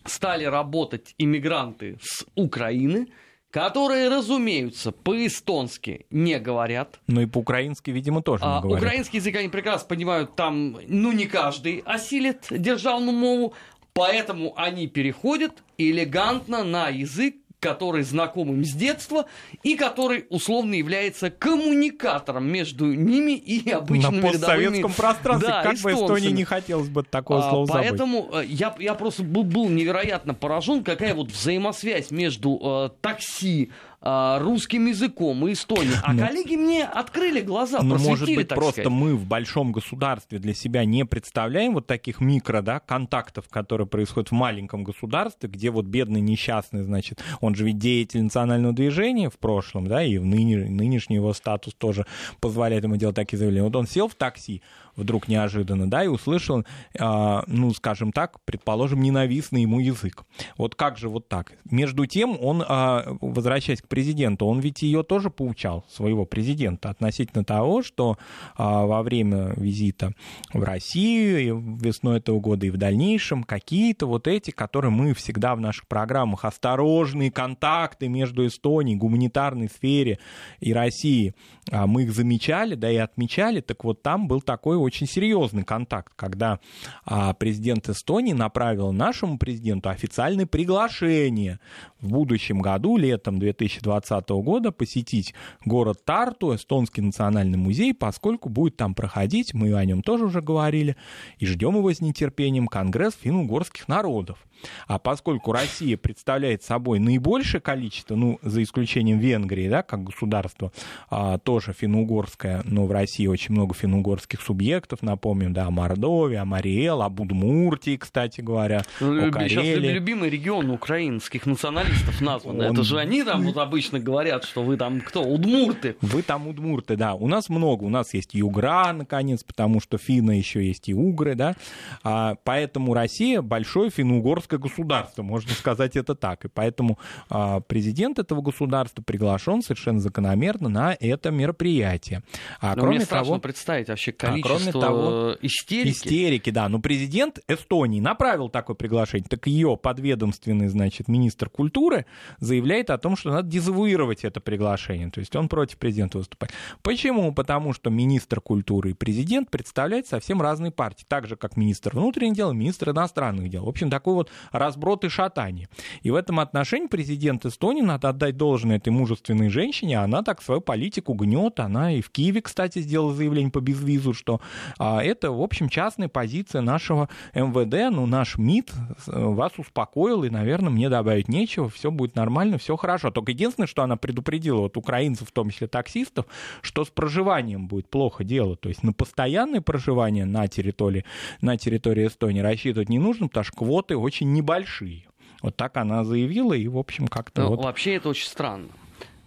[0.05, 3.07] стали работать иммигранты с Украины,
[3.51, 6.99] которые, разумеется, по-эстонски не говорят.
[7.07, 8.81] Ну и по-украински, видимо, тоже не а, говорят.
[8.81, 13.53] Украинский язык они прекрасно понимают, там, ну, не каждый осилит державную мову,
[13.93, 19.27] поэтому они переходят элегантно на язык, который знаком им с детства
[19.61, 25.77] и который условно является коммуникатором между ними и обычными На постсоветском рядовыми, пространстве, да, как
[25.77, 27.67] бы Эстонии не хотелось бы такого а, слова.
[27.71, 33.71] Поэтому э, я, я просто был, был невероятно поражен, какая вот взаимосвязь между э, такси,
[34.03, 35.93] а, русским языком и Эстонией.
[36.01, 38.91] А ну, коллеги мне открыли глаза, ну, может быть, так просто сказать.
[38.91, 44.29] мы в большом государстве для себя не представляем вот таких микро, да, контактов, которые происходят
[44.29, 49.37] в маленьком государстве, где вот бедный несчастный, значит, он же ведь деятель национального движения в
[49.37, 52.07] прошлом, да, и в ныне, нынешний его статус тоже
[52.39, 53.65] позволяет ему делать такие заявления.
[53.65, 54.63] Вот он сел в такси,
[55.01, 56.63] вдруг неожиданно, да, и услышал,
[56.97, 60.23] э, ну, скажем так, предположим, ненавистный ему язык.
[60.57, 61.53] Вот как же вот так?
[61.69, 67.43] Между тем, он, э, возвращаясь к президенту, он ведь ее тоже поучал, своего президента, относительно
[67.43, 68.17] того, что
[68.57, 70.13] э, во время визита
[70.53, 75.59] в Россию весной этого года и в дальнейшем какие-то вот эти, которые мы всегда в
[75.59, 80.19] наших программах, осторожные контакты между Эстонией, гуманитарной сфере
[80.59, 81.33] и Россией,
[81.69, 86.59] мы их замечали, да, и отмечали, так вот там был такой очень серьезный контакт, когда
[87.05, 91.59] а, президент Эстонии направил нашему президенту официальное приглашение
[91.99, 98.95] в будущем году, летом 2020 года, посетить город Тарту, Эстонский национальный музей, поскольку будет там
[98.95, 100.95] проходить, мы о нем тоже уже говорили,
[101.37, 104.39] и ждем его с нетерпением, Конгресс финно-угорских народов.
[104.87, 110.71] А поскольку Россия представляет собой наибольшее количество, ну, за исключением Венгрии, да, как государство,
[111.09, 116.45] а, тоже финно-угорское, но в России очень много финно-угорских субъектов, напомним, да, о Мордовии, о
[116.45, 119.91] Мариэл, об Удмуртии, кстати говоря, Ну, о люби- Сейчас Карелии.
[119.91, 122.61] любимый регион украинских националистов назван.
[122.61, 125.23] Он- Это же они там вот об обычно говорят, что вы там кто?
[125.23, 125.95] Удмурты.
[126.01, 127.15] Вы там удмурты, да.
[127.15, 127.83] У нас много.
[127.83, 131.55] У нас есть югра, наконец, потому что финны еще есть и угры, да.
[132.03, 136.45] А, поэтому Россия большое финно-угорское государство, можно сказать это так.
[136.45, 136.97] И поэтому
[137.29, 142.23] а, президент этого государства приглашен совершенно закономерно на это мероприятие.
[142.59, 145.89] А Но кроме мне того, представить вообще количество а, кроме того, истерики.
[145.89, 146.69] Истерики, да.
[146.69, 149.27] Но президент Эстонии направил такое приглашение.
[149.27, 152.05] Так ее подведомственный, значит, министр культуры
[152.39, 155.09] заявляет о том, что надо дезавуировать это приглашение.
[155.09, 156.53] То есть он против президента выступает.
[156.81, 157.33] Почему?
[157.33, 161.05] Потому что министр культуры и президент представляют совсем разные партии.
[161.07, 163.65] Так же, как министр внутренних дел и министр иностранных дел.
[163.65, 165.67] В общем, такой вот разброд и шатание.
[166.03, 170.61] И в этом отношении президент Эстонии, надо отдать должное этой мужественной женщине, она так свою
[170.61, 171.59] политику гнет.
[171.59, 174.41] Она и в Киеве, кстати, сделала заявление по безвизу, что
[174.77, 178.71] а, это, в общем, частная позиция нашего МВД, ну, наш МИД
[179.07, 183.11] вас успокоил, и, наверное, мне добавить нечего, все будет нормально, все хорошо.
[183.11, 186.25] Только единственное, что она предупредила вот украинцев, в том числе таксистов,
[186.61, 188.55] что с проживанием будет плохо дело.
[188.55, 191.05] То есть на постоянное проживание на территории,
[191.41, 195.05] на территории Эстонии рассчитывать не нужно, потому что квоты очень небольшие.
[195.41, 197.63] Вот так она заявила, и, в общем, как-то ну, вот...
[197.63, 198.69] Вообще это очень странно.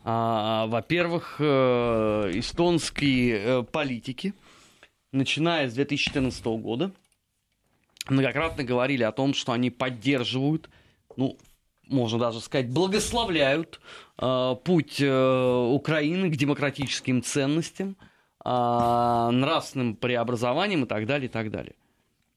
[0.06, 4.34] А, во-первых, э, эстонские э, политики,
[5.12, 6.92] начиная с 2014 года,
[8.10, 10.68] многократно говорили о том, что они поддерживают,
[11.16, 11.38] ну,
[11.88, 13.80] можно даже сказать, благословляют
[14.18, 17.96] э, путь э, Украины к демократическим ценностям,
[18.44, 21.76] э, нравственным преобразованиям и так далее, и так далее.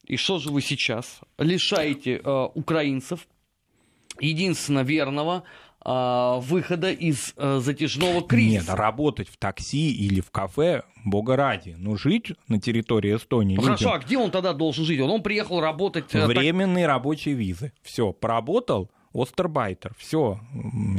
[0.06, 3.28] И что же вы сейчас лишаете э, украинцев
[4.20, 5.44] единственно верного
[5.84, 8.70] выхода из э, затяжного кризиса?
[8.70, 11.76] Нет, работать в такси или в кафе бога ради.
[11.78, 13.56] Но жить на территории Эстонии...
[13.56, 15.00] Ну, хорошо, а где он тогда должен жить?
[15.00, 16.14] Он, он приехал работать...
[16.14, 16.94] Э, Временные так...
[16.94, 17.72] рабочие визы.
[17.82, 20.40] Все, поработал, Остербайтер, все.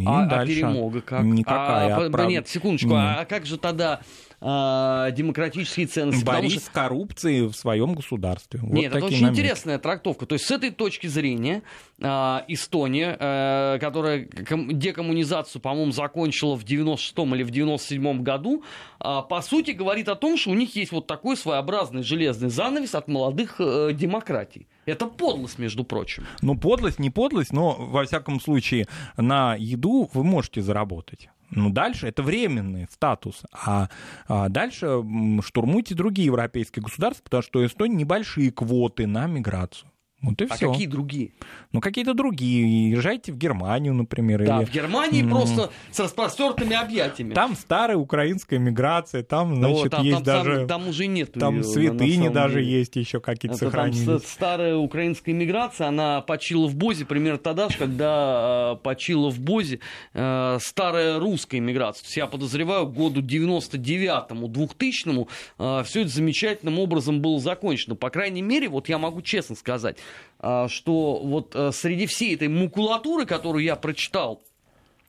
[0.05, 1.23] А, а перемога как?
[1.23, 1.95] Никакая.
[1.95, 2.27] А, отправ...
[2.27, 3.15] Нет, секундочку, нет.
[3.19, 4.01] а как же тогда
[4.41, 6.23] а, демократические ценности.
[6.23, 6.61] Борись что...
[6.61, 8.61] с коррупцией в своем государстве.
[8.63, 9.39] Вот Нет, это очень намеки.
[9.39, 10.25] интересная трактовка.
[10.25, 11.61] То есть с этой точки зрения
[12.01, 18.63] а, Эстония, а, которая декоммунизацию, по-моему, закончила в 96-м или в 97-м году,
[18.99, 22.95] а, по сути говорит о том, что у них есть вот такой своеобразный железный занавес
[22.95, 24.67] от молодых а, демократий.
[24.89, 26.25] Это подлость, между прочим.
[26.41, 31.29] Ну, подлость, не подлость, но, во всяком случае, на еду вы можете заработать.
[31.51, 33.43] Ну, дальше это временный статус.
[33.51, 33.89] А,
[34.27, 35.03] а дальше
[35.43, 39.89] штурмуйте другие европейские государства, потому что у Эстонии небольшие квоты на миграцию.
[40.21, 40.71] Вот и а все.
[40.71, 41.31] какие другие?
[41.71, 42.91] Ну, какие-то другие.
[42.91, 44.45] Езжайте в Германию, например.
[44.45, 44.65] Да, или...
[44.65, 45.29] в Германии mm.
[45.29, 47.33] просто с распростертыми объятиями.
[47.33, 50.55] Там старая украинская миграция, там, значит, О, там, есть там, даже...
[50.57, 52.79] Там, там уже нет Там ее, святыни даже деле.
[52.79, 54.05] есть еще какие-то Это сохранились.
[54.05, 59.39] Там старая украинская миграция, она почила в Бозе примерно тогда же, когда э, почила в
[59.39, 59.79] Бозе
[60.13, 62.01] э, старая русская миграция.
[62.01, 65.29] То есть я подозреваю, к году 99-му, 2000-му
[65.59, 67.95] э, все это замечательным образом было закончено.
[67.95, 69.97] По крайней мере, вот я могу честно сказать,
[70.39, 74.41] что вот э, среди всей этой макулатуры, которую я прочитал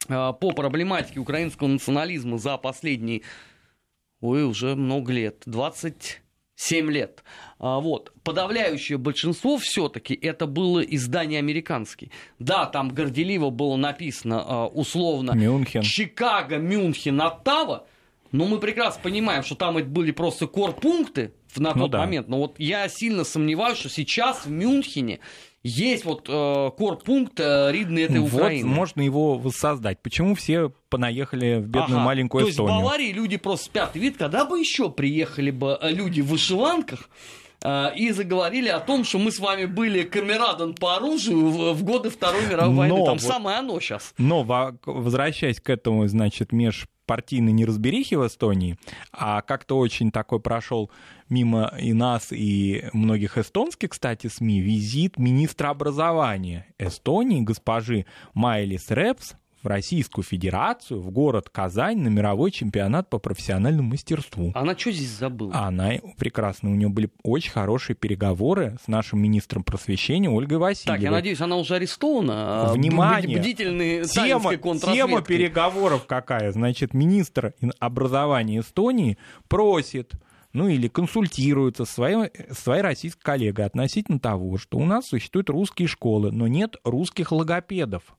[0.08, 3.22] а, по проблематике украинского национализма за последние,
[4.20, 7.22] ой, уже много лет, 27 лет.
[7.58, 8.12] А, вот.
[8.24, 12.10] Подавляющее большинство все-таки это было издание американское.
[12.38, 15.82] Да, там горделиво было написано условно Мюнхен.
[15.82, 17.86] Чикаго, Мюнхен, Оттава,
[18.32, 21.98] но мы прекрасно понимаем, что там это были просто корпункты на ну тот да.
[21.98, 22.28] момент.
[22.28, 25.20] Но вот я сильно сомневаюсь, что сейчас в Мюнхене
[25.62, 28.68] есть вот э, корпункт э, Ридной этой вот Украины.
[28.68, 30.00] можно его воссоздать.
[30.02, 32.06] Почему все понаехали в бедную ага.
[32.06, 32.72] маленькую То Эстонию?
[32.72, 33.94] есть в Баварии люди просто спят.
[33.94, 37.10] Вид, когда бы еще приехали бы э, люди в вышиванках,
[37.62, 41.84] э, и заговорили о том, что мы с вами были камерадан по оружию в, в
[41.84, 43.04] годы Второй мировой войны.
[43.04, 44.14] Там вот, самое оно сейчас.
[44.16, 44.44] Но
[44.86, 48.78] возвращаясь к этому, значит, меж партийной неразберихи в Эстонии,
[49.10, 50.92] а как-то очень такой прошел
[51.28, 59.34] мимо и нас, и многих эстонских, кстати, СМИ, визит министра образования Эстонии, госпожи Майлис Репс,
[59.62, 64.52] в Российскую Федерацию, в город Казань на мировой чемпионат по профессиональному мастерству.
[64.54, 65.54] Она что здесь забыла?
[65.54, 66.70] Она прекрасно.
[66.70, 70.98] У нее были очень хорошие переговоры с нашим министром просвещения Ольгой Васильевой.
[70.98, 72.70] Так, я надеюсь, она уже арестована.
[72.70, 73.38] А, Внимание!
[73.38, 76.52] Бдительные тема, тема переговоров какая?
[76.52, 79.18] Значит, министр образования Эстонии
[79.48, 80.14] просит
[80.52, 85.86] ну или консультируется с своей, своей российской коллегой относительно того, что у нас существуют русские
[85.86, 88.16] школы, но нет русских логопедов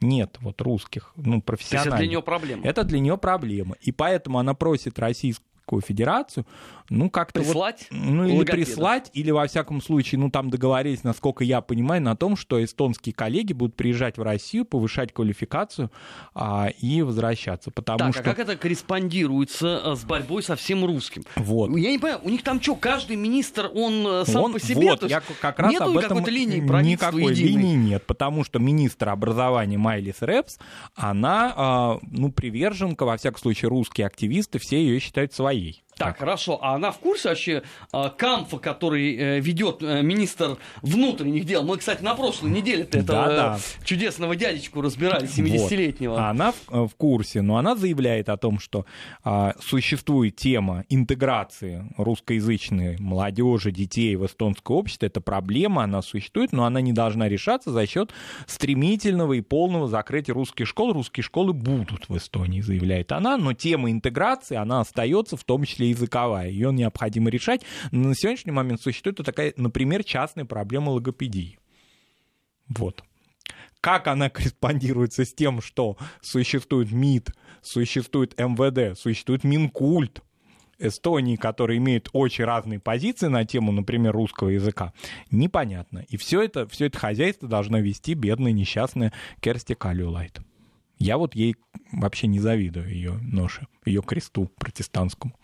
[0.00, 1.94] нет вот русских, ну, профессиональных.
[1.94, 2.64] Это для нее проблема?
[2.64, 3.76] Это для нее проблема.
[3.80, 6.46] И поэтому она просит российскую Российскую Федерацию,
[6.88, 11.44] ну, как-то прислать вот, ну, или прислать, или, во всяком случае, ну, там договорились, насколько
[11.44, 15.90] я понимаю, на том, что эстонские коллеги будут приезжать в Россию, повышать квалификацию
[16.34, 18.22] а, и возвращаться, потому так, что...
[18.22, 21.22] а как это корреспондируется э, с борьбой со всем русским?
[21.36, 21.70] Вот.
[21.76, 24.90] Я не понимаю, у них там что, каждый министр, он э, сам он, по себе?
[24.90, 26.08] Вот, я как раз об этом...
[26.08, 27.62] какой-то линии Никакой единой?
[27.62, 30.58] линии нет, потому что министр образования Майлис Репс,
[30.96, 35.59] она, а, ну, приверженка, во всяком случае, русские активисты, все ее считают своей.
[35.60, 35.82] Lee.
[36.00, 36.58] Так, хорошо.
[36.62, 41.62] А она в курсе вообще э, камфа, который э, ведет э, министр внутренних дел?
[41.62, 46.12] Мы, кстати, на прошлой неделе этого э, чудесного дядечку разбирали, 70-летнего.
[46.12, 46.20] Вот.
[46.20, 48.86] Она в, в курсе, но она заявляет о том, что
[49.24, 55.04] а, существует тема интеграции русскоязычной молодежи, детей в эстонское общество.
[55.04, 58.10] Это проблема, она существует, но она не должна решаться за счет
[58.46, 60.94] стремительного и полного закрытия русских школ.
[60.94, 65.89] Русские школы будут в Эстонии, заявляет она, но тема интеграции, она остается в том числе
[65.90, 66.48] языковая.
[66.48, 67.62] Ее необходимо решать.
[67.90, 71.58] Но на сегодняшний момент существует такая, например, частная проблема логопедии.
[72.68, 73.04] Вот
[73.80, 77.32] как она корреспондируется с тем, что существует МИД,
[77.62, 80.22] существует МВД, существует Минкульт
[80.78, 84.92] Эстонии, которые имеют очень разные позиции на тему, например, русского языка,
[85.30, 86.04] непонятно.
[86.08, 90.40] И все это, все это хозяйство должно вести бедная несчастная Керсти Калюлайт.
[90.98, 91.56] Я вот ей
[91.92, 95.34] вообще не завидую ее ноше, ее кресту протестантскому.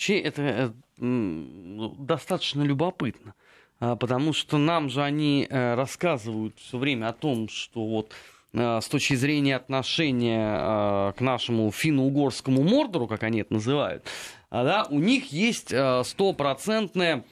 [0.00, 0.70] Вообще это э,
[1.02, 3.34] м, достаточно любопытно,
[3.80, 8.10] а, потому что нам же они э, рассказывают все время о том, что вот
[8.54, 14.06] э, с точки зрения отношения э, к нашему финно-угорскому мордору, как они это называют,
[14.48, 17.26] а, да, у них есть стопроцентная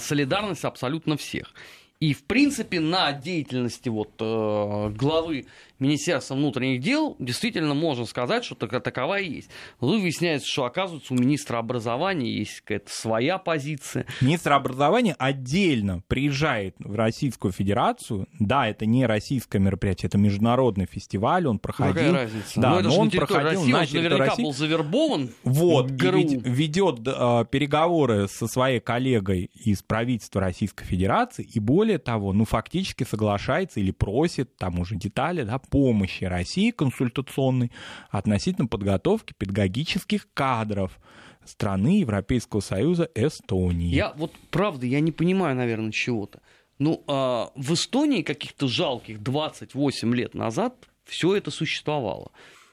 [0.00, 1.52] солидарность абсолютно всех.
[2.00, 5.46] И, в принципе, на деятельности вот, главы
[5.80, 9.50] Министерства внутренних дел действительно можно сказать, что так, такова и есть.
[9.80, 14.06] Но тут выясняется, что, оказывается, у министра образования есть какая-то своя позиция.
[14.20, 18.28] Министр образования отдельно приезжает в Российскую Федерацию.
[18.38, 21.94] Да, это не российское мероприятие, это международный фестиваль, он проходил.
[21.94, 22.60] Какая разница?
[22.60, 24.42] Да, но это но же он проходил России, на территории наверняка России.
[24.42, 31.58] был завербован Вот, ведь ведет э, переговоры со своей коллегой из правительства Российской Федерации, и
[31.58, 37.70] более того, ну, фактически соглашается или просит, там уже детали, да, помощи России консультационной
[38.10, 40.98] относительно подготовки педагогических кадров
[41.44, 43.94] страны Европейского Союза Эстонии.
[43.94, 46.40] Я вот, правда, я не понимаю, наверное, чего-то.
[46.78, 52.30] Ну, а, в Эстонии каких-то жалких 28 лет назад все это существовало.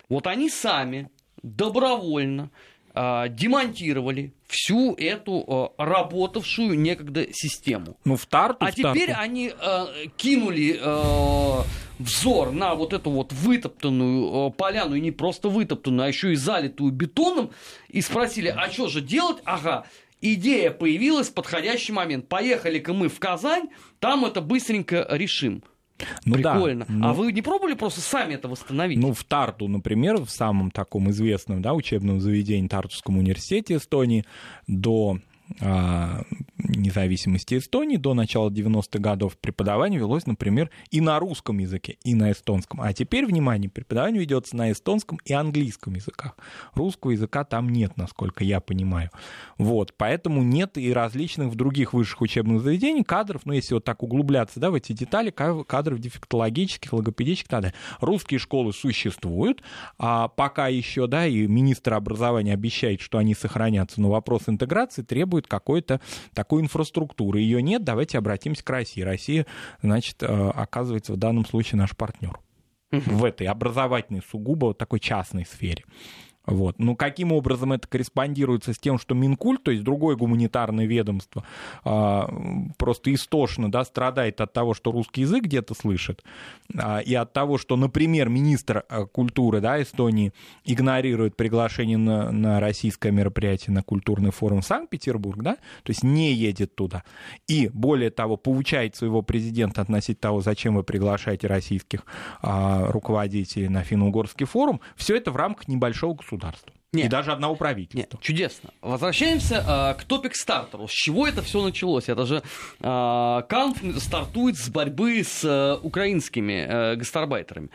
[0.10, 1.10] Вот они сами
[1.44, 2.52] добровольно
[3.30, 7.98] демонтировали всю эту а, работавшую некогда систему.
[8.06, 8.98] Ну, в Тарту, А в Тарту.
[9.00, 9.86] теперь они э,
[10.16, 10.80] кинули
[12.00, 16.92] взор на вот эту вот вытоптанную поляну, и не просто вытоптанную, а еще и залитую
[16.92, 17.52] бетоном,
[17.90, 19.38] и спросили, а что же делать?
[19.46, 19.86] Ага,
[20.22, 22.28] идея появилась в подходящий момент.
[22.28, 23.70] Поехали-ка мы в Казань,
[24.00, 25.64] там это быстренько решим.
[26.26, 26.86] Ну да, Прикольно.
[26.88, 29.00] ну- А вы не пробовали просто сами это восстановить?
[29.00, 34.26] Ну, в Тарту, например, в самом таком известном да, учебном заведении Тартуском университете Эстонии
[34.68, 35.20] до
[36.58, 42.32] независимости Эстонии, до начала 90-х годов преподавание велось, например, и на русском языке, и на
[42.32, 42.82] эстонском.
[42.82, 46.38] А теперь, внимание, преподавание ведется на эстонском и английском языках.
[46.74, 49.10] Русского языка там нет, насколько я понимаю.
[49.58, 54.04] Вот, поэтому нет и различных в других высших учебных заведениях кадров, ну, если вот так
[54.04, 57.74] углубляться, да, в эти детали, ка- кадров дефектологических, логопедических, далее.
[58.02, 59.64] Русские школы существуют,
[59.98, 65.37] а пока еще, да, и министр образования обещает, что они сохранятся, но вопрос интеграции требует
[65.46, 66.02] какой-то
[66.34, 67.42] такой инфраструктуры.
[67.42, 69.02] Ее нет, давайте обратимся к России.
[69.02, 69.46] Россия,
[69.84, 72.40] значит, э, оказывается в данном случае наш партнер
[72.92, 75.84] в этой образовательной, сугубо вот такой частной сфере.
[76.48, 76.80] Вот.
[76.80, 81.44] Ну, каким образом это корреспондируется с тем, что Минкульт, то есть другое гуманитарное ведомство,
[81.84, 82.30] а,
[82.78, 86.24] просто истошно да, страдает от того, что русский язык где-то слышит,
[86.78, 90.32] а, и от того, что, например, министр а, культуры да, Эстонии
[90.64, 96.76] игнорирует приглашение на, на российское мероприятие, на культурный форум Санкт-Петербург, да, то есть не едет
[96.76, 97.04] туда,
[97.48, 102.06] и, более того, получает своего президента относительно того, зачем вы приглашаете российских
[102.42, 106.37] руководителей на финно-угорский форум, все это в рамках небольшого государства.
[106.94, 107.06] Нет.
[107.08, 108.20] И даже одного Нет, правительства.
[108.22, 108.70] чудесно.
[108.82, 110.88] Возвращаемся э, к топик стартеру.
[110.88, 112.08] С чего это все началось?
[112.08, 112.42] Это же
[112.80, 117.70] э, Кант стартует с борьбы с э, украинскими э, гастарбайтерами.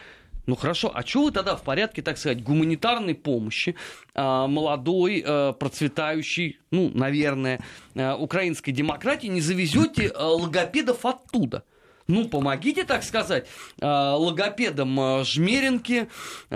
[0.47, 3.77] Ну хорошо, а что вы тогда в порядке, так сказать, гуманитарной помощи
[4.15, 7.61] э, молодой, э, процветающей, ну, наверное,
[7.95, 11.65] э, украинской демократии не завезете э, логопедов оттуда?
[12.13, 13.47] Ну, помогите, так сказать,
[13.81, 16.09] э, логопедам э, Жмеринки,
[16.51, 16.55] э,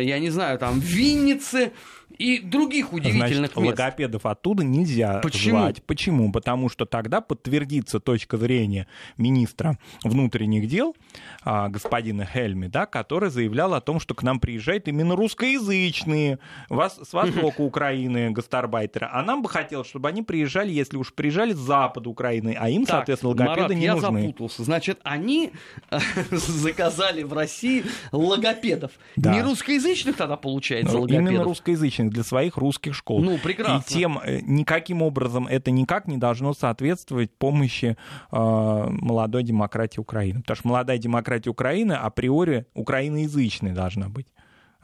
[0.00, 1.72] я не знаю, там, Винницы,
[2.16, 3.56] и других удивительных Значит, мест.
[3.56, 5.58] логопедов оттуда нельзя Почему?
[5.58, 5.82] звать.
[5.82, 6.30] Почему?
[6.30, 8.86] Потому что тогда подтвердится точка зрения
[9.16, 10.94] министра внутренних дел
[11.42, 16.38] а, господина Хельми, да, который заявлял о том, что к нам приезжают именно русскоязычные
[16.68, 19.08] вас, с востока Украины гастарбайтеры.
[19.10, 22.84] А нам бы хотелось, чтобы они приезжали, если уж приезжали с запада Украины, а им,
[22.84, 24.20] Так, соответственно, логопеды Марат, не я нужны.
[24.22, 24.62] запутался.
[24.64, 25.52] Значит, они
[25.90, 25.98] э,
[26.30, 28.92] заказали в России логопедов.
[29.16, 29.32] Да.
[29.34, 31.28] Не русскоязычных тогда получается Ну, логопедов.
[31.28, 33.22] Именно русскоязычных для своих русских школ.
[33.22, 33.82] Ну, прекрасно.
[33.86, 37.96] И тем э, никаким образом это никак не должно соответствовать помощи
[38.30, 40.40] э, молодой демократии Украины.
[40.40, 44.26] Потому что молодая демократия Украины априори украиноязычной должна быть.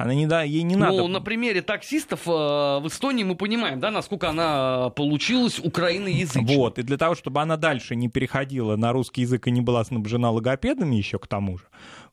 [0.00, 1.06] Она не да, ей не Ну, надо.
[1.08, 6.56] на примере таксистов э, в Эстонии мы понимаем, да, насколько она получилась украиноязычной.
[6.56, 9.84] Вот, и для того, чтобы она дальше не переходила на русский язык и не была
[9.84, 11.64] снабжена логопедами еще к тому же,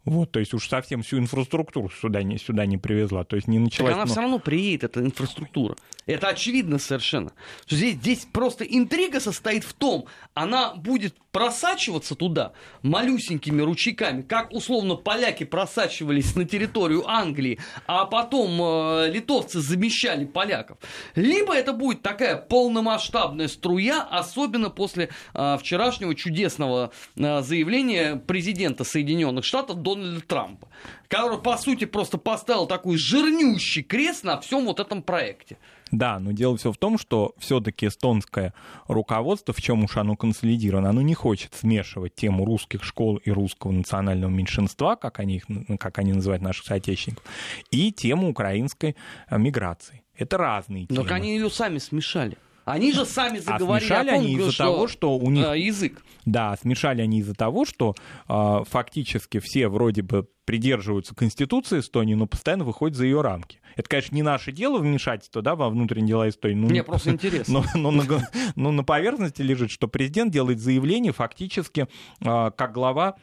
[0.07, 3.57] вот, то есть уж совсем всю инфраструктуру сюда не, сюда не привезла, то есть не
[3.57, 3.93] Так началась...
[3.93, 5.75] она ну, все равно приедет, эта инфраструктура.
[6.07, 7.33] Это очевидно совершенно.
[7.69, 14.95] Здесь, здесь просто интрига состоит в том, она будет просачиваться туда малюсенькими ручейками, как условно
[14.95, 20.77] поляки просачивались на территорию Англии, а потом э, литовцы замещали поляков.
[21.13, 29.43] Либо это будет такая полномасштабная струя, особенно после э, вчерашнего чудесного э, заявления президента Соединенных
[29.43, 30.69] Штатов Дональда Трампа,
[31.09, 35.57] который, по сути, просто поставил такой жирнющий крест на всем вот этом проекте.
[35.91, 38.53] Да, но дело все в том, что все-таки эстонское
[38.87, 43.71] руководство, в чем уж оно консолидировано, оно не хочет смешивать тему русских школ и русского
[43.71, 45.45] национального меньшинства, как они, их,
[45.79, 47.23] как они называют наших соотечественников,
[47.71, 48.95] и тему украинской
[49.29, 50.03] э, миграции.
[50.15, 51.03] Это разные темы.
[51.07, 52.37] Но они ее сами смешали.
[52.67, 55.57] Они же сами заговорили смешали о том, они из-за что, того, что у них- э,
[55.59, 56.03] язык.
[56.25, 57.95] Да, смешали они из-за того, что
[58.27, 63.59] э, фактически все вроде бы придерживаются Конституции Эстонии, но постоянно выходят за ее рамки.
[63.75, 66.55] Это, конечно, не наше дело вмешательство да, во внутренние дела Эстонии.
[66.55, 67.63] Ну, Мне просто интересно.
[67.75, 71.87] Но, но на, г- но на поверхности лежит, что президент делает заявление фактически
[72.21, 73.15] э, как глава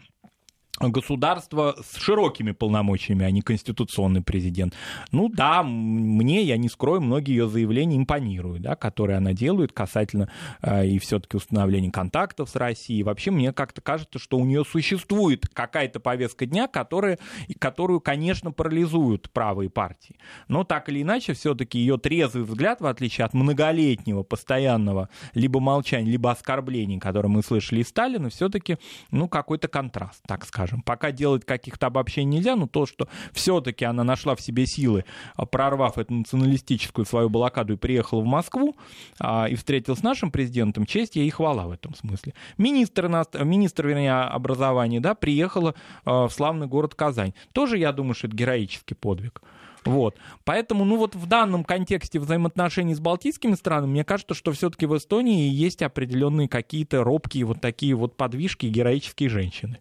[0.80, 4.74] государства с широкими полномочиями, а не конституционный президент.
[5.12, 10.30] Ну да, мне, я не скрою, многие ее заявления импонируют, да, которые она делает касательно
[10.62, 13.04] э, и все-таки установления контактов с Россией.
[13.04, 17.18] Вообще мне как-то кажется, что у нее существует какая-то повестка дня, которая,
[17.58, 20.16] которую, конечно, парализуют правые партии.
[20.48, 26.10] Но так или иначе, все-таки ее трезвый взгляд, в отличие от многолетнего, постоянного либо молчания,
[26.10, 28.78] либо оскорблений, которые мы слышали из Сталина, все-таки,
[29.10, 30.63] ну, какой-то контраст, так скажем.
[30.84, 35.04] Пока делать каких-то обобщений нельзя, но то, что все-таки она нашла в себе силы,
[35.36, 38.76] а, прорвав эту националистическую свою блокаду и приехала в Москву
[39.18, 42.34] а, и встретилась с нашим президентом, честь ей и хвала в этом смысле.
[42.58, 43.08] Министр,
[43.42, 47.34] министр вернее, образования, да, приехала а, в славный город Казань.
[47.52, 49.42] Тоже, я думаю, что это героический подвиг.
[49.84, 50.16] Вот.
[50.44, 54.96] Поэтому, ну вот в данном контексте взаимоотношений с балтийскими странами, мне кажется, что все-таки в
[54.96, 59.78] Эстонии есть определенные какие-то робкие вот такие вот подвижки героические женщины.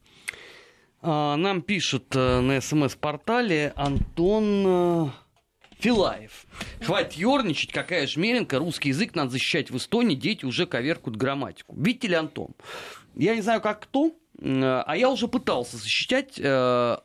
[1.06, 5.08] А, Нам пишет э, на СМС-портале Антон э,
[5.78, 6.46] Филаев.
[6.82, 11.76] Хватит ерничать, какая жмеренка, русский язык надо защищать в Эстонии, дети уже коверкают грамматику.
[11.78, 12.52] Видите ли, Антон,
[13.16, 16.40] я не знаю, как кто, э, а я уже пытался защищать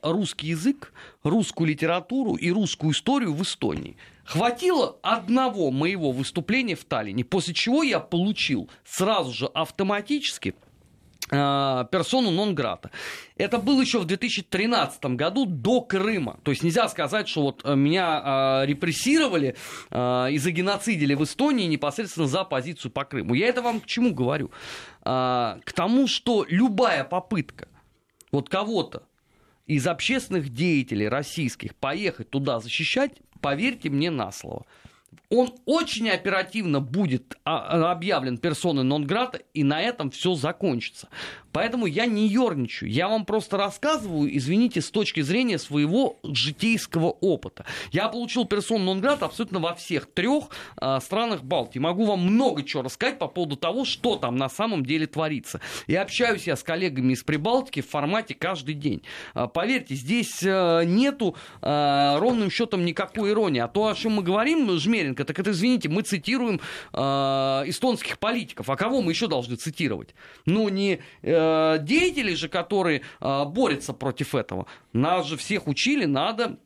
[0.02, 0.92] русский язык,
[1.24, 3.96] русскую литературу и русскую историю в Эстонии.
[4.24, 10.54] Хватило одного моего выступления в Таллине, после чего я получил сразу же автоматически
[11.30, 12.90] персону нон-грата.
[13.36, 16.38] Это было еще в 2013 году до Крыма.
[16.42, 19.56] То есть нельзя сказать, что вот э, меня э, репрессировали
[19.90, 23.34] э, и загеноцидили в Эстонии непосредственно за позицию по Крыму.
[23.34, 24.50] Я это вам к чему говорю?
[25.02, 27.68] А, к тому, что любая попытка
[28.32, 29.04] вот кого-то
[29.66, 34.66] из общественных деятелей российских поехать туда защищать, поверьте мне на слово,
[35.30, 41.08] он очень оперативно будет а, объявлен персоной нон-грата, и на этом все закончится.
[41.52, 42.90] Поэтому я не ерничаю.
[42.90, 47.64] Я вам просто рассказываю, извините, с точки зрения своего житейского опыта.
[47.90, 50.44] Я получил персону нон-грата абсолютно во всех трех
[50.76, 51.78] а, странах Балтии.
[51.78, 55.60] Могу вам много чего рассказать по поводу того, что там на самом деле творится.
[55.86, 59.02] И общаюсь я с коллегами из Прибалтики в формате каждый день.
[59.34, 63.60] А, поверьте, здесь а, нету а, ровным счетом никакой иронии.
[63.60, 64.66] А то, о чем мы говорим,
[64.98, 66.60] Жмеренко, так это, извините, мы цитируем
[66.92, 68.68] а, эстонских политиков.
[68.68, 70.14] А кого мы еще должны цитировать?
[70.46, 74.66] Ну, не э, деятелей же, которые э, борются против этого.
[74.92, 76.58] Нас же всех учили, надо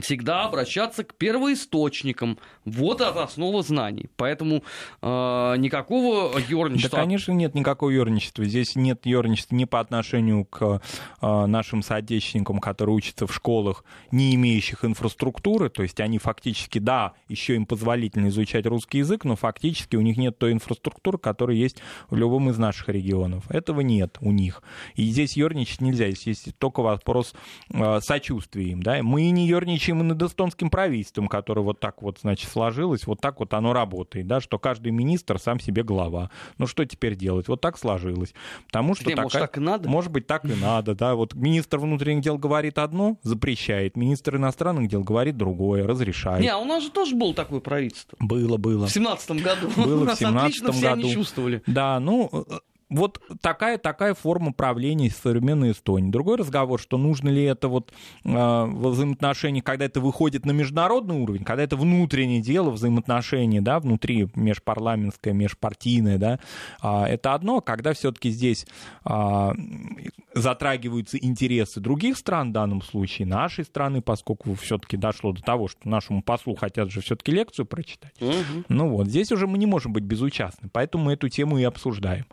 [0.00, 2.38] всегда обращаться к первоисточникам.
[2.70, 4.08] Вот это основа знаний.
[4.16, 4.62] Поэтому
[5.02, 6.98] э, никакого ерничества...
[6.98, 8.44] Да, конечно, нет никакого ерничества.
[8.44, 10.80] Здесь нет ерничества ни по отношению к
[11.20, 15.68] э, нашим соотечественникам, которые учатся в школах, не имеющих инфраструктуры.
[15.68, 20.16] То есть они фактически, да, еще им позволительно изучать русский язык, но фактически у них
[20.16, 21.78] нет той инфраструктуры, которая есть
[22.10, 23.50] в любом из наших регионов.
[23.50, 24.62] Этого нет у них.
[24.94, 26.10] И здесь ерничать нельзя.
[26.10, 27.34] Здесь есть только вопрос
[27.70, 28.82] э, сочувствия им.
[28.82, 29.02] Да?
[29.02, 33.38] Мы не ерничаем и над эстонским правительством, которое вот так вот, значит, сложилось, вот так
[33.38, 36.30] вот оно работает, да, что каждый министр сам себе глава.
[36.58, 37.46] Ну что теперь делать?
[37.48, 38.34] Вот так сложилось.
[38.66, 39.24] Потому что Где, такая...
[39.24, 39.88] может, так и надо?
[39.88, 41.14] Может быть, так и надо, да.
[41.14, 43.96] Вот министр внутренних дел говорит одно, запрещает.
[43.96, 46.42] Министр иностранных дел говорит другое, разрешает.
[46.42, 48.16] Не, а у нас же тоже было такое правительство.
[48.20, 48.86] Было, было.
[48.86, 49.70] В семнадцатом году.
[49.76, 51.02] Было в семнадцатом году.
[51.02, 51.62] Все чувствовали.
[51.66, 52.44] Да, ну,
[52.90, 56.10] вот такая, такая форма правления современной Эстонии.
[56.10, 57.92] Другой разговор, что нужно ли это вот
[58.24, 64.28] э, взаимоотношения, когда это выходит на международный уровень, когда это внутреннее дело, взаимоотношения, да, внутри
[64.34, 66.40] межпарламентское, межпартийное, да,
[66.82, 68.66] э, это одно, когда все-таки здесь
[69.04, 69.50] э,
[70.34, 75.88] затрагиваются интересы других стран, в данном случае нашей страны, поскольку все-таки дошло до того, что
[75.88, 78.14] нашему послу хотят же все-таки лекцию прочитать.
[78.20, 78.64] Угу.
[78.68, 82.26] Ну вот, здесь уже мы не можем быть безучастны, поэтому мы эту тему и обсуждаем.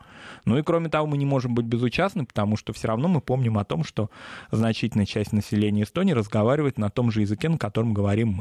[0.46, 3.58] Ну и кроме того, мы не можем быть безучастны, потому что все равно мы помним
[3.58, 4.10] о том, что
[4.52, 8.40] значительная часть населения Эстонии разговаривает на том же языке, на котором говорим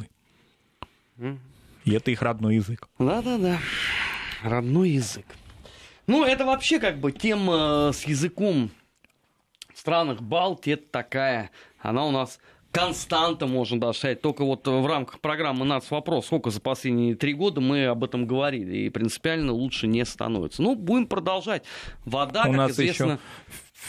[1.19, 1.39] мы.
[1.85, 2.89] И это их родной язык.
[2.99, 3.59] Да-да-да,
[4.43, 5.27] родной язык.
[6.07, 8.71] Ну, это вообще как бы тема с языком
[9.73, 11.51] в странах Балтии, это такая,
[11.81, 12.39] она у нас
[12.75, 14.21] константа, можно даже сказать.
[14.21, 15.91] Только вот в рамках программы «Нац.
[15.91, 20.61] Вопрос», сколько за последние три года мы об этом говорили, и принципиально лучше не становится.
[20.61, 21.65] Ну, будем продолжать.
[22.05, 23.05] Вода, У как нас известно...
[23.05, 23.19] Еще...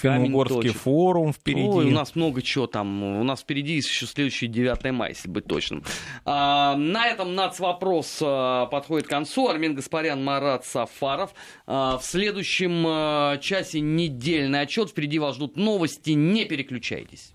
[0.02, 1.68] Финно-Угорский форум впереди.
[1.68, 3.04] Ой, у нас много чего там.
[3.04, 5.84] У нас впереди еще следующий 9 мая, если быть точным.
[6.26, 9.48] А, на этом нацвопрос а, подходит к концу.
[9.48, 11.34] Армин Гаспарян, Марат Сафаров.
[11.66, 14.90] А, в следующем а, часе недельный отчет.
[14.90, 16.12] Впереди вас ждут новости.
[16.12, 17.35] Не переключайтесь.